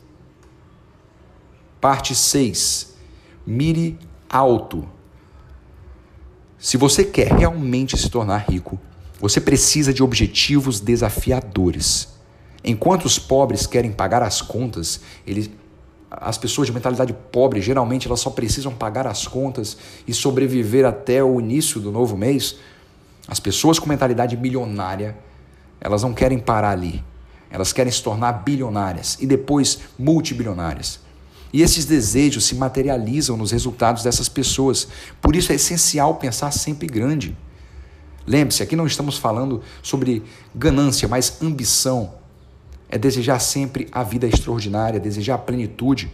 Parte 1.80 2.14
6. 2.14 2.94
Mire 3.46 3.98
alto. 4.28 4.86
Se 6.58 6.76
você 6.76 7.02
quer 7.02 7.32
realmente 7.32 7.96
se 7.96 8.10
tornar 8.10 8.44
rico, 8.50 8.78
você 9.18 9.40
precisa 9.40 9.94
de 9.94 10.02
objetivos 10.02 10.78
desafiadores. 10.78 12.08
Enquanto 12.62 13.06
os 13.06 13.18
pobres 13.18 13.66
querem 13.66 13.90
pagar 13.90 14.22
as 14.22 14.42
contas, 14.42 15.00
eles, 15.26 15.50
as 16.10 16.36
pessoas 16.36 16.66
de 16.66 16.74
mentalidade 16.74 17.14
pobre 17.32 17.62
geralmente 17.62 18.06
elas 18.06 18.20
só 18.20 18.28
precisam 18.28 18.74
pagar 18.74 19.06
as 19.06 19.26
contas 19.26 19.78
e 20.06 20.12
sobreviver 20.12 20.84
até 20.84 21.24
o 21.24 21.40
início 21.40 21.80
do 21.80 21.90
novo 21.90 22.14
mês. 22.14 22.56
As 23.26 23.40
pessoas 23.40 23.78
com 23.78 23.88
mentalidade 23.88 24.36
milionária 24.36 25.16
elas 25.80 26.02
não 26.02 26.12
querem 26.12 26.38
parar 26.38 26.70
ali. 26.70 27.02
Elas 27.50 27.72
querem 27.72 27.92
se 27.92 28.02
tornar 28.02 28.32
bilionárias 28.32 29.16
e 29.20 29.26
depois 29.26 29.80
multibilionárias. 29.98 31.00
E 31.52 31.62
esses 31.62 31.84
desejos 31.84 32.44
se 32.44 32.54
materializam 32.54 33.36
nos 33.36 33.50
resultados 33.50 34.04
dessas 34.04 34.28
pessoas. 34.28 34.86
Por 35.20 35.34
isso 35.34 35.50
é 35.50 35.56
essencial 35.56 36.14
pensar 36.14 36.52
sempre 36.52 36.86
grande. 36.86 37.36
Lembre-se, 38.26 38.62
aqui 38.62 38.76
não 38.76 38.86
estamos 38.86 39.18
falando 39.18 39.62
sobre 39.82 40.22
ganância, 40.54 41.08
mas 41.08 41.42
ambição. 41.42 42.14
É 42.88 42.96
desejar 42.96 43.40
sempre 43.40 43.88
a 43.90 44.02
vida 44.02 44.26
extraordinária, 44.26 45.00
desejar 45.00 45.34
a 45.34 45.38
plenitude, 45.38 46.12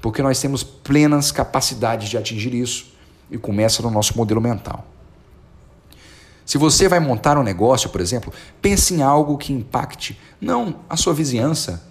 porque 0.00 0.22
nós 0.22 0.40
temos 0.40 0.64
plenas 0.64 1.30
capacidades 1.30 2.08
de 2.08 2.16
atingir 2.16 2.54
isso 2.54 2.92
e 3.30 3.38
começa 3.38 3.82
no 3.82 3.90
nosso 3.90 4.16
modelo 4.16 4.40
mental. 4.40 4.86
Se 6.52 6.58
você 6.58 6.86
vai 6.86 7.00
montar 7.00 7.38
um 7.38 7.42
negócio, 7.42 7.88
por 7.88 7.98
exemplo, 7.98 8.30
pense 8.60 8.92
em 8.92 9.00
algo 9.00 9.38
que 9.38 9.54
impacte 9.54 10.20
não 10.38 10.80
a 10.86 10.98
sua 10.98 11.14
vizinhança, 11.14 11.82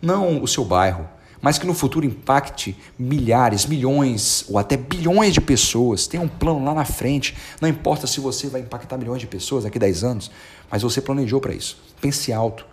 não 0.00 0.42
o 0.42 0.48
seu 0.48 0.64
bairro, 0.64 1.06
mas 1.38 1.58
que 1.58 1.66
no 1.66 1.74
futuro 1.74 2.06
impacte 2.06 2.74
milhares, 2.98 3.66
milhões 3.66 4.46
ou 4.48 4.58
até 4.58 4.74
bilhões 4.74 5.34
de 5.34 5.40
pessoas. 5.42 6.06
Tem 6.06 6.18
um 6.18 6.28
plano 6.28 6.64
lá 6.64 6.72
na 6.72 6.86
frente. 6.86 7.36
Não 7.60 7.68
importa 7.68 8.06
se 8.06 8.18
você 8.18 8.48
vai 8.48 8.62
impactar 8.62 8.96
milhões 8.96 9.20
de 9.20 9.26
pessoas 9.26 9.64
daqui 9.64 9.76
a 9.76 9.80
10 9.80 10.02
anos, 10.02 10.30
mas 10.70 10.80
você 10.80 11.02
planejou 11.02 11.38
para 11.38 11.52
isso. 11.52 11.78
Pense 12.00 12.32
alto. 12.32 12.64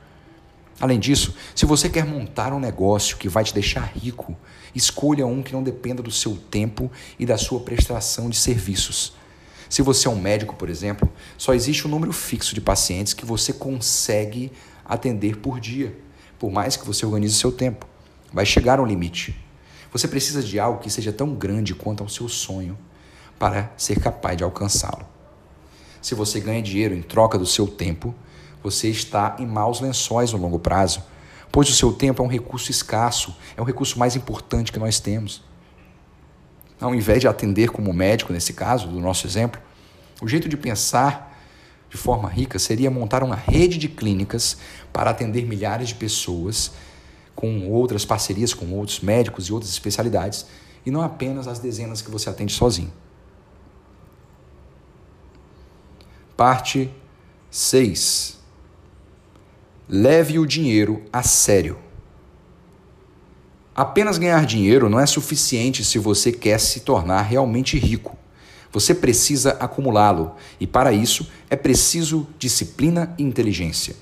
Além 0.80 0.98
disso, 0.98 1.36
se 1.54 1.66
você 1.66 1.90
quer 1.90 2.06
montar 2.06 2.54
um 2.54 2.60
negócio 2.60 3.18
que 3.18 3.28
vai 3.28 3.44
te 3.44 3.54
deixar 3.54 3.92
rico, 3.94 4.34
escolha 4.74 5.28
um 5.28 5.44
que 5.44 5.52
não 5.52 5.62
dependa 5.62 6.02
do 6.02 6.10
seu 6.10 6.38
tempo 6.38 6.90
e 7.20 7.26
da 7.26 7.38
sua 7.38 7.60
prestação 7.60 8.30
de 8.30 8.38
serviços. 8.38 9.22
Se 9.74 9.82
você 9.82 10.08
é 10.08 10.12
um 10.12 10.22
médico, 10.22 10.56
por 10.56 10.70
exemplo, 10.70 11.12
só 11.36 11.52
existe 11.52 11.88
um 11.88 11.90
número 11.90 12.14
fixo 12.14 12.54
de 12.54 12.62
pacientes 12.62 13.12
que 13.12 13.26
você 13.26 13.52
consegue 13.52 14.52
atender 14.86 15.38
por 15.38 15.60
dia, 15.60 15.98
por 16.38 16.52
mais 16.52 16.78
que 16.78 16.86
você 16.86 17.04
organize 17.08 17.34
seu 17.34 17.52
tempo. 17.52 17.88
Vai 18.32 18.46
chegar 18.46 18.80
um 18.80 18.86
limite. 18.86 19.36
Você 19.92 20.08
precisa 20.08 20.44
de 20.44 20.60
algo 20.60 20.80
que 20.80 20.92
seja 20.92 21.12
tão 21.12 21.34
grande 21.34 21.74
quanto 21.74 22.04
ao 22.04 22.08
seu 22.08 22.30
sonho 22.30 22.78
para 23.40 23.74
ser 23.76 24.00
capaz 24.00 24.38
de 24.38 24.44
alcançá-lo. 24.44 25.08
Se 26.00 26.14
você 26.14 26.40
ganha 26.40 26.62
dinheiro 26.62 26.94
em 26.94 27.02
troca 27.02 27.36
do 27.36 27.48
seu 27.48 27.66
tempo, 27.66 28.14
você 28.62 28.90
está 28.90 29.38
em 29.40 29.48
maus 29.48 29.82
lençóis 29.82 30.32
no 30.32 30.38
longo 30.38 30.60
prazo, 30.60 31.02
pois 31.52 31.68
o 31.68 31.74
seu 31.74 31.92
tempo 31.92 32.22
é 32.22 32.26
um 32.26 32.30
recurso 32.30 32.70
escasso, 32.70 33.36
é 33.58 33.62
o 33.64 33.66
recurso 33.66 33.98
mais 33.98 34.16
importante 34.16 34.72
que 34.72 34.78
nós 34.78 35.00
temos. 35.00 35.42
Ao 36.84 36.94
invés 36.94 37.22
de 37.22 37.30
atender 37.30 37.70
como 37.70 37.94
médico, 37.94 38.34
nesse 38.34 38.52
caso, 38.52 38.90
do 38.90 39.00
nosso 39.00 39.26
exemplo, 39.26 39.62
o 40.22 40.28
jeito 40.28 40.50
de 40.50 40.58
pensar 40.58 41.34
de 41.90 41.96
forma 41.96 42.28
rica 42.28 42.60
seria 42.60 42.92
montar 42.92 43.24
uma 43.24 43.38
rede 43.38 43.78
de 43.78 43.88
clínicas 43.88 44.58
para 44.92 45.10
atender 45.10 45.46
milhares 45.46 45.88
de 45.88 45.96
pessoas 45.96 46.74
com 47.34 47.70
outras 47.70 48.04
parcerias 48.04 48.54
com 48.54 48.70
outros 48.74 49.00
médicos 49.00 49.48
e 49.48 49.54
outras 49.54 49.72
especialidades 49.72 50.46
e 50.86 50.92
não 50.92 51.02
apenas 51.02 51.48
as 51.48 51.58
dezenas 51.58 52.02
que 52.02 52.12
você 52.12 52.30
atende 52.30 52.52
sozinho. 52.52 52.92
Parte 56.36 56.92
6. 57.50 58.40
Leve 59.88 60.38
o 60.38 60.46
dinheiro 60.46 61.06
a 61.14 61.24
sério. 61.24 61.83
Apenas 63.76 64.20
ganhar 64.20 64.46
dinheiro 64.46 64.88
não 64.88 65.00
é 65.00 65.06
suficiente 65.06 65.84
se 65.84 65.98
você 65.98 66.32
quer 66.32 66.60
se 66.60 66.82
tornar 66.82 67.24
realmente 67.24 67.78
rico. 67.80 68.16
Você 68.72 68.94
precisa 68.94 69.52
acumulá-lo 69.60 70.36
e, 70.60 70.68
para 70.68 70.94
isso, 70.94 71.28
é 71.50 71.56
preciso 71.56 72.28
disciplina 72.38 73.14
e 73.18 73.24
inteligência. 73.24 73.96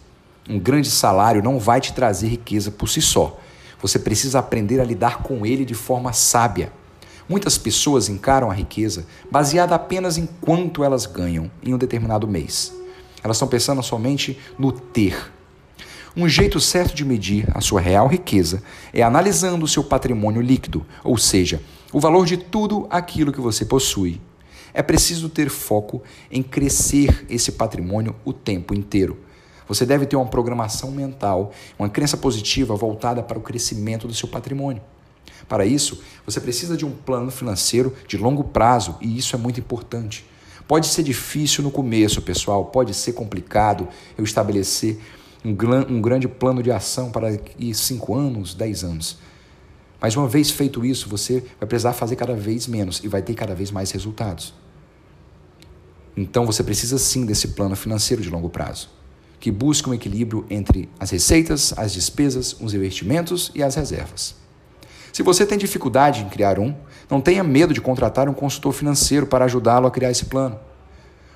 Um 0.49 0.59
grande 0.59 0.91
salário 0.91 1.41
não 1.41 1.57
vai 1.57 1.79
te 1.79 1.93
trazer 1.93 2.27
riqueza 2.27 2.69
por 2.69 2.89
si 2.89 3.01
só. 3.01 3.39
Você 3.81 3.97
precisa 3.97 4.39
aprender 4.39 4.81
a 4.81 4.83
lidar 4.83 5.23
com 5.23 5.45
ele 5.45 5.63
de 5.63 5.73
forma 5.73 6.11
sábia. 6.11 6.71
Muitas 7.27 7.57
pessoas 7.57 8.09
encaram 8.09 8.51
a 8.51 8.53
riqueza 8.53 9.05
baseada 9.31 9.73
apenas 9.73 10.17
em 10.17 10.27
quanto 10.41 10.83
elas 10.83 11.05
ganham 11.05 11.49
em 11.63 11.73
um 11.73 11.77
determinado 11.77 12.27
mês. 12.27 12.73
Elas 13.23 13.37
estão 13.37 13.47
pensando 13.47 13.81
somente 13.81 14.37
no 14.59 14.71
ter, 14.71 15.31
um 16.15 16.27
jeito 16.27 16.59
certo 16.59 16.93
de 16.93 17.05
medir 17.05 17.47
a 17.53 17.61
sua 17.61 17.79
real 17.79 18.07
riqueza 18.07 18.61
é 18.93 19.01
analisando 19.01 19.63
o 19.63 19.67
seu 19.67 19.83
patrimônio 19.83 20.41
líquido, 20.41 20.85
ou 21.03 21.17
seja, 21.17 21.61
o 21.93 21.99
valor 21.99 22.25
de 22.25 22.35
tudo 22.35 22.85
aquilo 22.89 23.31
que 23.31 23.39
você 23.39 23.63
possui. 23.63 24.19
É 24.73 24.81
preciso 24.81 25.29
ter 25.29 25.49
foco 25.49 26.01
em 26.29 26.43
crescer 26.43 27.25
esse 27.29 27.53
patrimônio 27.53 28.15
o 28.25 28.33
tempo 28.33 28.73
inteiro. 28.73 29.19
Você 29.67 29.85
deve 29.85 30.05
ter 30.05 30.17
uma 30.17 30.25
programação 30.25 30.91
mental, 30.91 31.53
uma 31.79 31.87
crença 31.87 32.17
positiva 32.17 32.75
voltada 32.75 33.23
para 33.23 33.39
o 33.39 33.41
crescimento 33.41 34.05
do 34.05 34.13
seu 34.13 34.27
patrimônio. 34.27 34.81
Para 35.47 35.65
isso, 35.65 36.01
você 36.25 36.41
precisa 36.41 36.75
de 36.75 36.85
um 36.85 36.91
plano 36.91 37.31
financeiro 37.31 37.95
de 38.05 38.17
longo 38.17 38.43
prazo 38.43 38.97
e 38.99 39.17
isso 39.17 39.33
é 39.35 39.39
muito 39.39 39.59
importante. 39.61 40.25
Pode 40.67 40.87
ser 40.87 41.03
difícil 41.03 41.63
no 41.63 41.71
começo, 41.71 42.21
pessoal, 42.21 42.65
pode 42.65 42.93
ser 42.93 43.13
complicado 43.13 43.87
eu 44.17 44.23
estabelecer 44.23 44.99
um, 45.43 45.51
um 45.95 46.01
grande 46.01 46.27
plano 46.27 46.61
de 46.61 46.71
ação 46.71 47.11
para 47.11 47.37
ir 47.57 47.73
cinco 47.73 48.15
anos, 48.15 48.53
dez 48.53 48.83
anos. 48.83 49.17
Mas 49.99 50.15
uma 50.15 50.27
vez 50.27 50.49
feito 50.49 50.83
isso, 50.85 51.07
você 51.07 51.43
vai 51.59 51.67
precisar 51.67 51.93
fazer 51.93 52.15
cada 52.15 52.33
vez 52.33 52.67
menos 52.67 53.03
e 53.03 53.07
vai 53.07 53.21
ter 53.21 53.33
cada 53.33 53.53
vez 53.53 53.71
mais 53.71 53.91
resultados. 53.91 54.53
Então 56.17 56.45
você 56.45 56.63
precisa 56.63 56.97
sim 56.97 57.25
desse 57.25 57.49
plano 57.49 57.75
financeiro 57.75 58.21
de 58.21 58.29
longo 58.29 58.49
prazo. 58.49 58.89
que 59.41 59.51
busca 59.51 59.89
um 59.89 59.93
equilíbrio 59.93 60.45
entre 60.49 60.87
as 60.99 61.09
receitas, 61.09 61.73
as 61.75 61.91
despesas, 61.91 62.55
os 62.61 62.75
investimentos 62.75 63.51
e 63.55 63.63
as 63.63 63.73
reservas. 63.73 64.35
Se 65.11 65.23
você 65.23 65.45
tem 65.45 65.57
dificuldade 65.57 66.21
em 66.21 66.29
criar 66.29 66.59
um, 66.59 66.73
não 67.09 67.19
tenha 67.19 67.43
medo 67.43 67.73
de 67.73 67.81
contratar 67.81 68.29
um 68.29 68.33
consultor 68.33 68.71
financeiro 68.71 69.25
para 69.25 69.43
ajudá-lo 69.45 69.87
a 69.87 69.91
criar 69.91 70.11
esse 70.11 70.25
plano. 70.25 70.57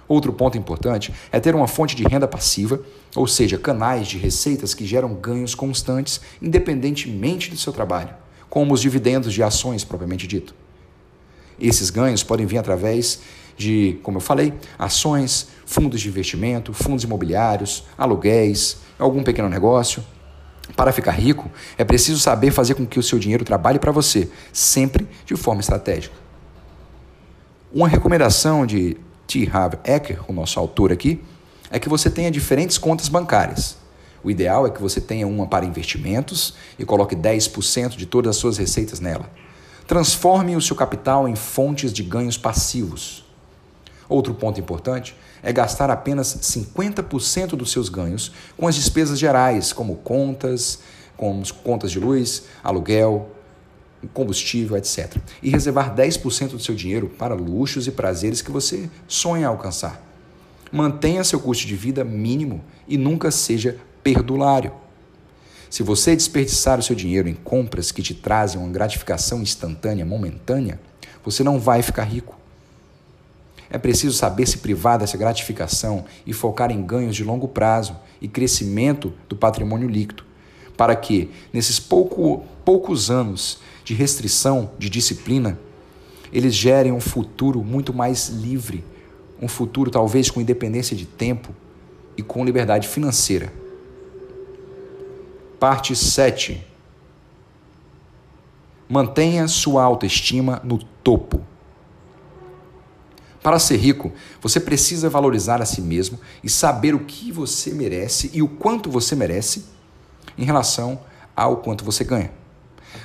Outro 0.07 0.31
ponto 0.31 0.57
importante 0.57 1.13
é 1.31 1.39
ter 1.39 1.55
uma 1.55 1.67
fonte 1.67 1.95
de 1.95 2.03
renda 2.03 2.27
passiva, 2.27 2.79
ou 3.15 3.27
seja, 3.27 3.57
canais 3.57 4.07
de 4.07 4.17
receitas 4.17 4.73
que 4.73 4.85
geram 4.85 5.13
ganhos 5.15 5.55
constantes 5.55 6.21
independentemente 6.41 7.49
do 7.49 7.57
seu 7.57 7.73
trabalho, 7.73 8.13
como 8.49 8.73
os 8.73 8.81
dividendos 8.81 9.33
de 9.33 9.41
ações 9.41 9.83
propriamente 9.83 10.27
dito. 10.27 10.53
Esses 11.59 11.89
ganhos 11.89 12.21
podem 12.21 12.45
vir 12.45 12.57
através 12.57 13.21
de, 13.57 13.97
como 14.03 14.17
eu 14.17 14.21
falei, 14.21 14.53
ações, 14.77 15.47
fundos 15.65 16.01
de 16.01 16.09
investimento, 16.09 16.73
fundos 16.73 17.03
imobiliários, 17.03 17.85
aluguéis, 17.97 18.77
algum 18.99 19.23
pequeno 19.23 19.49
negócio. 19.49 20.03
Para 20.75 20.91
ficar 20.91 21.11
rico, 21.11 21.49
é 21.77 21.83
preciso 21.83 22.19
saber 22.19 22.51
fazer 22.51 22.75
com 22.75 22.85
que 22.85 22.99
o 22.99 23.03
seu 23.03 23.17
dinheiro 23.17 23.45
trabalhe 23.45 23.79
para 23.79 23.91
você, 23.91 24.29
sempre 24.51 25.07
de 25.25 25.35
forma 25.35 25.61
estratégica. 25.61 26.15
Uma 27.71 27.87
recomendação 27.87 28.65
de 28.65 28.97
T. 29.27 29.49
Harv 29.51 29.75
Eker, 29.83 30.19
o 30.27 30.33
nosso 30.33 30.59
autor 30.59 30.91
aqui, 30.91 31.21
é 31.69 31.79
que 31.79 31.89
você 31.89 32.09
tenha 32.09 32.31
diferentes 32.31 32.77
contas 32.77 33.07
bancárias. 33.07 33.77
O 34.23 34.31
ideal 34.31 34.65
é 34.65 34.69
que 34.71 34.81
você 34.81 34.99
tenha 34.99 35.27
uma 35.27 35.45
para 35.45 35.65
investimentos 35.65 36.55
e 36.79 36.85
coloque 36.85 37.15
10% 37.15 37.95
de 37.95 38.05
todas 38.05 38.31
as 38.31 38.37
suas 38.37 38.57
receitas 38.57 38.99
nela. 38.99 39.29
Transforme 39.87 40.55
o 40.55 40.61
seu 40.61 40.75
capital 40.75 41.27
em 41.27 41.35
fontes 41.35 41.93
de 41.93 42.01
ganhos 42.01 42.37
passivos. 42.37 43.23
Outro 44.09 44.33
ponto 44.33 44.59
importante 44.59 45.15
é 45.43 45.53
gastar 45.53 45.91
apenas 45.91 46.35
50% 46.41 47.49
dos 47.49 47.71
seus 47.71 47.87
ganhos 47.87 48.31
com 48.57 48.67
as 48.67 48.75
despesas 48.75 49.19
gerais, 49.19 49.71
como 49.71 49.97
contas, 49.97 50.79
como 51.15 51.43
contas 51.55 51.91
de 51.91 51.99
luz, 51.99 52.45
aluguel, 52.63 53.29
combustível, 54.13 54.77
etc. 54.77 55.17
E 55.41 55.49
reservar 55.49 55.95
10% 55.95 56.49
do 56.49 56.59
seu 56.59 56.75
dinheiro 56.75 57.07
para 57.07 57.33
luxos 57.33 57.87
e 57.87 57.91
prazeres 57.91 58.41
que 58.41 58.51
você 58.51 58.89
sonha 59.07 59.47
alcançar. 59.47 60.01
Mantenha 60.71 61.23
seu 61.23 61.39
custo 61.39 61.65
de 61.65 61.75
vida 61.75 62.03
mínimo 62.03 62.63
e 62.87 62.97
nunca 62.97 63.31
seja 63.31 63.77
perdulário. 64.03 64.71
Se 65.69 65.83
você 65.83 66.15
desperdiçar 66.15 66.79
o 66.79 66.83
seu 66.83 66.95
dinheiro 66.95 67.27
em 67.27 67.33
compras 67.33 67.91
que 67.91 68.01
te 68.01 68.13
trazem 68.13 68.59
uma 68.59 68.71
gratificação 68.71 69.41
instantânea, 69.41 70.05
momentânea, 70.05 70.79
você 71.23 71.43
não 71.43 71.59
vai 71.59 71.81
ficar 71.81 72.03
rico. 72.03 72.37
É 73.69 73.77
preciso 73.77 74.15
saber 74.15 74.47
se 74.47 74.59
privar 74.59 74.99
dessa 74.99 75.17
gratificação 75.17 76.05
e 76.25 76.33
focar 76.33 76.71
em 76.71 76.81
ganhos 76.81 77.15
de 77.15 77.23
longo 77.23 77.47
prazo 77.47 77.95
e 78.21 78.27
crescimento 78.27 79.11
do 79.27 79.35
patrimônio 79.35 79.89
líquido, 79.89 80.23
para 80.77 80.95
que, 80.95 81.31
nesses 81.51 81.79
pouco, 81.79 82.45
poucos 82.63 83.09
anos 83.09 83.59
de 83.85 83.93
restrição, 83.93 84.71
de 84.79 84.89
disciplina, 84.89 85.57
eles 86.33 86.53
gerem 86.53 86.91
um 86.91 86.99
futuro 86.99 87.63
muito 87.63 87.93
mais 87.93 88.29
livre, 88.29 88.83
um 89.39 89.47
futuro 89.47 89.91
talvez 89.91 90.29
com 90.29 90.41
independência 90.41 90.97
de 90.97 91.05
tempo 91.05 91.55
e 92.17 92.23
com 92.23 92.43
liberdade 92.43 92.87
financeira. 92.87 93.53
Parte 95.59 95.95
7. 95.95 96.65
Mantenha 98.89 99.47
sua 99.47 99.83
autoestima 99.83 100.59
no 100.63 100.79
topo. 100.79 101.41
Para 103.43 103.59
ser 103.59 103.77
rico, 103.77 104.11
você 104.41 104.59
precisa 104.59 105.09
valorizar 105.11 105.61
a 105.61 105.65
si 105.65 105.79
mesmo 105.79 106.19
e 106.43 106.49
saber 106.49 106.95
o 106.95 107.05
que 107.05 107.31
você 107.31 107.71
merece 107.71 108.31
e 108.33 108.41
o 108.41 108.47
quanto 108.47 108.89
você 108.89 109.15
merece 109.15 109.65
em 110.35 110.43
relação 110.43 110.99
ao 111.35 111.57
quanto 111.57 111.85
você 111.85 112.03
ganha. 112.03 112.44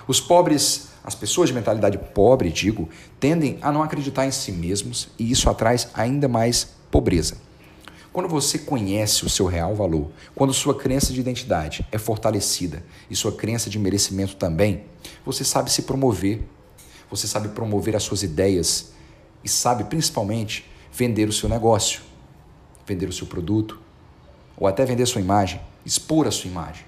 Os 0.07 0.21
pobres, 0.21 0.89
as 1.05 1.15
pessoas 1.15 1.49
de 1.49 1.55
mentalidade 1.55 1.99
pobre, 1.99 2.51
digo, 2.51 2.89
tendem 3.19 3.59
a 3.63 3.71
não 3.73 3.83
acreditar 3.83 4.27
em 4.27 4.31
si 4.31 4.53
mesmos 4.53 5.09
e 5.19 5.31
isso 5.31 5.49
atrai 5.49 5.77
ainda 5.95 6.29
mais 6.29 6.69
pobreza. 6.91 7.37
Quando 8.13 8.29
você 8.29 8.59
conhece 8.59 9.25
o 9.25 9.31
seu 9.31 9.47
real 9.47 9.75
valor, 9.75 10.11
quando 10.35 10.53
sua 10.53 10.75
crença 10.75 11.13
de 11.13 11.21
identidade 11.21 11.87
é 11.93 11.99
fortalecida 11.99 12.85
e 13.09 13.15
sua 13.15 13.31
crença 13.31 13.71
de 13.71 13.79
merecimento 13.79 14.35
também, 14.35 14.83
você 15.25 15.45
sabe 15.45 15.71
se 15.71 15.83
promover, 15.83 16.43
você 17.09 17.29
sabe 17.29 17.51
promover 17.51 17.95
as 17.95 18.03
suas 18.03 18.25
ideias 18.25 18.93
e 19.45 19.49
sabe 19.49 19.85
principalmente 19.85 20.69
vender 20.93 21.29
o 21.29 21.33
seu 21.33 21.49
negócio, 21.49 22.03
vender 22.85 23.09
o 23.09 23.13
seu 23.13 23.29
produto, 23.29 23.81
ou 24.57 24.67
até 24.67 24.85
vender 24.85 25.07
sua 25.07 25.21
imagem, 25.21 25.61
expor 25.87 26.27
a 26.27 26.33
sua 26.33 26.51
imagem. 26.51 26.85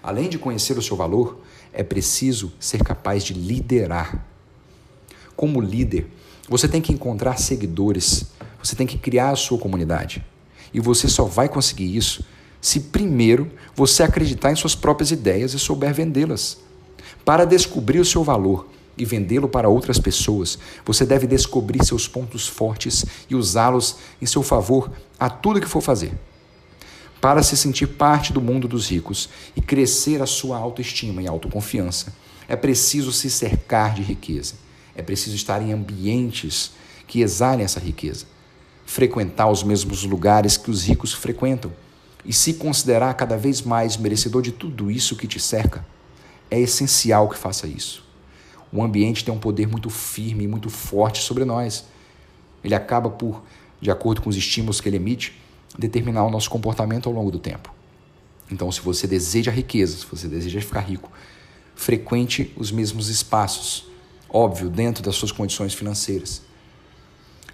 Além 0.00 0.28
de 0.28 0.38
conhecer 0.38 0.78
o 0.78 0.82
seu 0.82 0.96
valor, 0.96 1.40
é 1.72 1.82
preciso 1.82 2.52
ser 2.58 2.82
capaz 2.82 3.24
de 3.24 3.34
liderar. 3.34 4.26
Como 5.34 5.60
líder, 5.60 6.06
você 6.48 6.68
tem 6.68 6.80
que 6.80 6.92
encontrar 6.92 7.38
seguidores, 7.38 8.26
você 8.62 8.76
tem 8.76 8.86
que 8.86 8.98
criar 8.98 9.30
a 9.30 9.36
sua 9.36 9.58
comunidade. 9.58 10.24
E 10.72 10.80
você 10.80 11.08
só 11.08 11.24
vai 11.24 11.48
conseguir 11.48 11.96
isso 11.96 12.24
se 12.60 12.80
primeiro 12.80 13.50
você 13.74 14.02
acreditar 14.02 14.52
em 14.52 14.56
suas 14.56 14.74
próprias 14.74 15.10
ideias 15.10 15.52
e 15.54 15.58
souber 15.58 15.92
vendê-las. 15.92 16.58
Para 17.24 17.44
descobrir 17.44 18.00
o 18.00 18.04
seu 18.04 18.22
valor, 18.22 18.68
e 18.96 19.04
vendê-lo 19.04 19.48
para 19.48 19.68
outras 19.68 19.98
pessoas, 19.98 20.58
você 20.84 21.04
deve 21.04 21.26
descobrir 21.26 21.84
seus 21.84 22.06
pontos 22.06 22.46
fortes 22.46 23.04
e 23.28 23.34
usá-los 23.34 23.96
em 24.20 24.26
seu 24.26 24.42
favor 24.42 24.90
a 25.18 25.30
tudo 25.30 25.60
que 25.60 25.68
for 25.68 25.80
fazer. 25.80 26.12
Para 27.22 27.42
se 27.42 27.56
sentir 27.56 27.86
parte 27.86 28.34
do 28.34 28.42
mundo 28.42 28.68
dos 28.68 28.90
ricos 28.90 29.30
e 29.56 29.62
crescer 29.62 30.20
a 30.20 30.26
sua 30.26 30.58
autoestima 30.58 31.22
e 31.22 31.26
autoconfiança, 31.26 32.14
é 32.46 32.54
preciso 32.54 33.10
se 33.10 33.30
cercar 33.30 33.94
de 33.94 34.02
riqueza. 34.02 34.54
É 34.94 35.00
preciso 35.00 35.34
estar 35.34 35.62
em 35.62 35.72
ambientes 35.72 36.72
que 37.06 37.22
exalem 37.22 37.64
essa 37.64 37.80
riqueza, 37.80 38.26
frequentar 38.84 39.48
os 39.48 39.62
mesmos 39.62 40.04
lugares 40.04 40.58
que 40.58 40.70
os 40.70 40.82
ricos 40.84 41.14
frequentam 41.14 41.72
e 42.26 42.32
se 42.34 42.54
considerar 42.54 43.14
cada 43.14 43.38
vez 43.38 43.62
mais 43.62 43.96
merecedor 43.96 44.42
de 44.42 44.52
tudo 44.52 44.90
isso 44.90 45.16
que 45.16 45.26
te 45.26 45.40
cerca. 45.40 45.82
É 46.50 46.60
essencial 46.60 47.30
que 47.30 47.38
faça 47.38 47.66
isso 47.66 48.12
o 48.72 48.82
ambiente 48.82 49.24
tem 49.24 49.34
um 49.34 49.38
poder 49.38 49.68
muito 49.68 49.90
firme 49.90 50.44
e 50.44 50.48
muito 50.48 50.70
forte 50.70 51.20
sobre 51.20 51.44
nós. 51.44 51.84
Ele 52.64 52.74
acaba 52.74 53.10
por, 53.10 53.42
de 53.80 53.90
acordo 53.90 54.22
com 54.22 54.30
os 54.30 54.36
estímulos 54.36 54.80
que 54.80 54.88
ele 54.88 54.96
emite, 54.96 55.38
determinar 55.78 56.24
o 56.24 56.30
nosso 56.30 56.50
comportamento 56.50 57.08
ao 57.08 57.14
longo 57.14 57.30
do 57.30 57.38
tempo. 57.38 57.72
Então, 58.50 58.70
se 58.70 58.80
você 58.80 59.06
deseja 59.06 59.50
riqueza, 59.50 59.96
se 59.96 60.06
você 60.06 60.28
deseja 60.28 60.60
ficar 60.60 60.80
rico, 60.80 61.10
frequente 61.74 62.52
os 62.56 62.70
mesmos 62.70 63.08
espaços, 63.08 63.86
óbvio, 64.28 64.68
dentro 64.68 65.02
das 65.02 65.14
suas 65.16 65.32
condições 65.32 65.72
financeiras. 65.74 66.42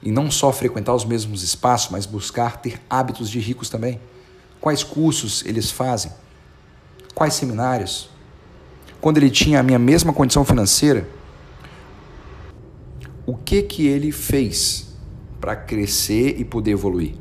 E 0.02 0.10
não 0.10 0.30
só 0.30 0.52
frequentar 0.52 0.94
os 0.94 1.04
mesmos 1.04 1.42
espaços, 1.42 1.90
mas 1.90 2.06
buscar 2.06 2.60
ter 2.60 2.80
hábitos 2.88 3.30
de 3.30 3.38
ricos 3.38 3.68
também. 3.68 4.00
Quais 4.60 4.82
cursos 4.82 5.44
eles 5.44 5.70
fazem? 5.70 6.12
Quais 7.14 7.34
seminários? 7.34 8.10
quando 9.00 9.18
ele 9.18 9.30
tinha 9.30 9.60
a 9.60 9.62
minha 9.62 9.78
mesma 9.78 10.12
condição 10.12 10.44
financeira, 10.44 11.08
o 13.24 13.34
que 13.34 13.62
que 13.62 13.86
ele 13.86 14.10
fez 14.10 14.88
para 15.40 15.54
crescer 15.54 16.40
e 16.40 16.44
poder 16.44 16.72
evoluir? 16.72 17.14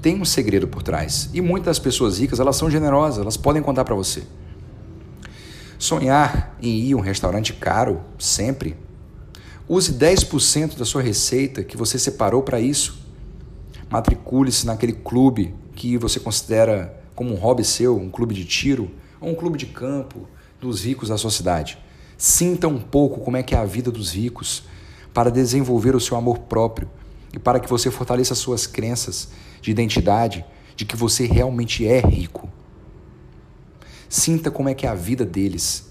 Tem 0.00 0.20
um 0.20 0.24
segredo 0.24 0.66
por 0.66 0.82
trás. 0.82 1.28
E 1.34 1.40
muitas 1.40 1.78
pessoas 1.78 2.18
ricas, 2.18 2.40
elas 2.40 2.56
são 2.56 2.70
generosas, 2.70 3.20
elas 3.20 3.36
podem 3.36 3.62
contar 3.62 3.84
para 3.84 3.94
você. 3.94 4.22
Sonhar 5.78 6.56
em 6.60 6.78
ir 6.78 6.94
a 6.94 6.96
um 6.96 7.00
restaurante 7.00 7.52
caro 7.52 8.00
sempre. 8.18 8.76
Use 9.68 9.92
10% 9.92 10.76
da 10.76 10.84
sua 10.84 11.02
receita 11.02 11.62
que 11.62 11.76
você 11.76 11.98
separou 11.98 12.42
para 12.42 12.60
isso. 12.60 12.98
Matricule-se 13.90 14.66
naquele 14.66 14.92
clube 14.92 15.54
que 15.74 15.96
você 15.96 16.18
considera 16.18 16.98
como 17.14 17.34
um 17.34 17.36
hobby 17.36 17.64
seu, 17.64 17.96
um 17.96 18.10
clube 18.10 18.34
de 18.34 18.44
tiro, 18.44 18.90
ou 19.20 19.30
um 19.30 19.34
clube 19.34 19.58
de 19.58 19.66
campo, 19.66 20.26
dos 20.60 20.84
ricos 20.84 21.08
da 21.08 21.18
sua 21.18 21.30
cidade. 21.30 21.78
Sinta 22.16 22.68
um 22.68 22.78
pouco 22.78 23.20
como 23.20 23.36
é 23.36 23.42
que 23.42 23.54
é 23.54 23.58
a 23.58 23.64
vida 23.64 23.90
dos 23.90 24.12
ricos 24.12 24.62
para 25.12 25.30
desenvolver 25.30 25.94
o 25.94 26.00
seu 26.00 26.16
amor 26.16 26.40
próprio 26.40 26.88
e 27.32 27.38
para 27.38 27.60
que 27.60 27.68
você 27.68 27.90
fortaleça 27.90 28.34
suas 28.34 28.66
crenças 28.66 29.28
de 29.60 29.70
identidade 29.70 30.44
de 30.76 30.84
que 30.84 30.96
você 30.96 31.26
realmente 31.26 31.86
é 31.86 32.00
rico. 32.00 32.48
Sinta 34.08 34.50
como 34.50 34.68
é 34.68 34.74
que 34.74 34.86
é 34.86 34.88
a 34.88 34.94
vida 34.94 35.24
deles. 35.24 35.90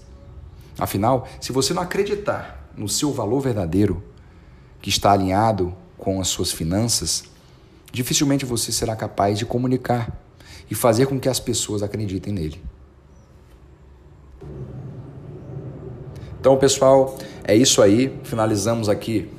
Afinal, 0.78 1.28
se 1.40 1.52
você 1.52 1.72
não 1.72 1.82
acreditar 1.82 2.70
no 2.76 2.88
seu 2.88 3.12
valor 3.12 3.40
verdadeiro, 3.40 4.02
que 4.80 4.88
está 4.88 5.12
alinhado 5.12 5.74
com 5.96 6.20
as 6.20 6.28
suas 6.28 6.50
finanças, 6.50 7.24
dificilmente 7.92 8.44
você 8.44 8.72
será 8.72 8.96
capaz 8.96 9.38
de 9.38 9.44
comunicar 9.44 10.10
e 10.70 10.74
fazer 10.74 11.06
com 11.06 11.20
que 11.20 11.28
as 11.28 11.38
pessoas 11.38 11.82
acreditem 11.82 12.32
nele. 12.32 12.62
Então, 16.40 16.56
pessoal, 16.56 17.18
é 17.44 17.54
isso 17.54 17.82
aí. 17.82 18.18
Finalizamos 18.24 18.88
aqui 18.88 19.30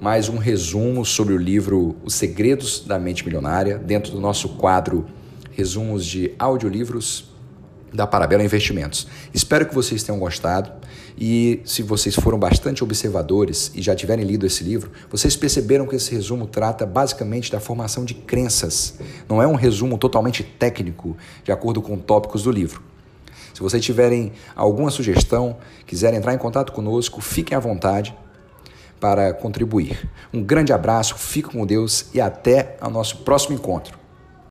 mais 0.00 0.30
um 0.30 0.38
resumo 0.38 1.04
sobre 1.04 1.34
o 1.34 1.36
livro 1.36 1.94
Os 2.02 2.14
Segredos 2.14 2.80
da 2.80 2.98
Mente 2.98 3.22
Milionária, 3.22 3.76
dentro 3.76 4.12
do 4.12 4.18
nosso 4.18 4.48
quadro 4.48 5.04
resumos 5.52 6.06
de 6.06 6.32
audiolivros 6.38 7.28
da 7.92 8.06
Parabela 8.06 8.42
Investimentos. 8.42 9.06
Espero 9.34 9.66
que 9.66 9.74
vocês 9.74 10.02
tenham 10.02 10.18
gostado 10.18 10.72
e 11.18 11.60
se 11.66 11.82
vocês 11.82 12.14
foram 12.14 12.38
bastante 12.38 12.82
observadores 12.82 13.70
e 13.74 13.82
já 13.82 13.94
tiverem 13.94 14.24
lido 14.24 14.46
esse 14.46 14.64
livro, 14.64 14.90
vocês 15.10 15.36
perceberam 15.36 15.86
que 15.86 15.96
esse 15.96 16.10
resumo 16.12 16.46
trata 16.46 16.86
basicamente 16.86 17.52
da 17.52 17.60
formação 17.60 18.02
de 18.02 18.14
crenças. 18.14 18.94
Não 19.28 19.42
é 19.42 19.46
um 19.46 19.54
resumo 19.54 19.98
totalmente 19.98 20.42
técnico, 20.42 21.14
de 21.44 21.52
acordo 21.52 21.82
com 21.82 21.98
tópicos 21.98 22.44
do 22.44 22.50
livro. 22.50 22.82
Se 23.52 23.60
vocês 23.60 23.84
tiverem 23.84 24.32
alguma 24.56 24.90
sugestão, 24.90 25.58
quiserem 25.86 26.18
entrar 26.18 26.32
em 26.32 26.38
contato 26.38 26.72
conosco, 26.72 27.20
fiquem 27.20 27.54
à 27.54 27.60
vontade 27.60 28.16
para 29.00 29.32
contribuir. 29.32 30.08
Um 30.32 30.42
grande 30.42 30.72
abraço, 30.72 31.16
fique 31.16 31.48
com 31.48 31.66
Deus 31.66 32.06
e 32.14 32.20
até 32.20 32.76
o 32.82 32.90
nosso 32.90 33.18
próximo 33.18 33.54
encontro. 33.56 33.99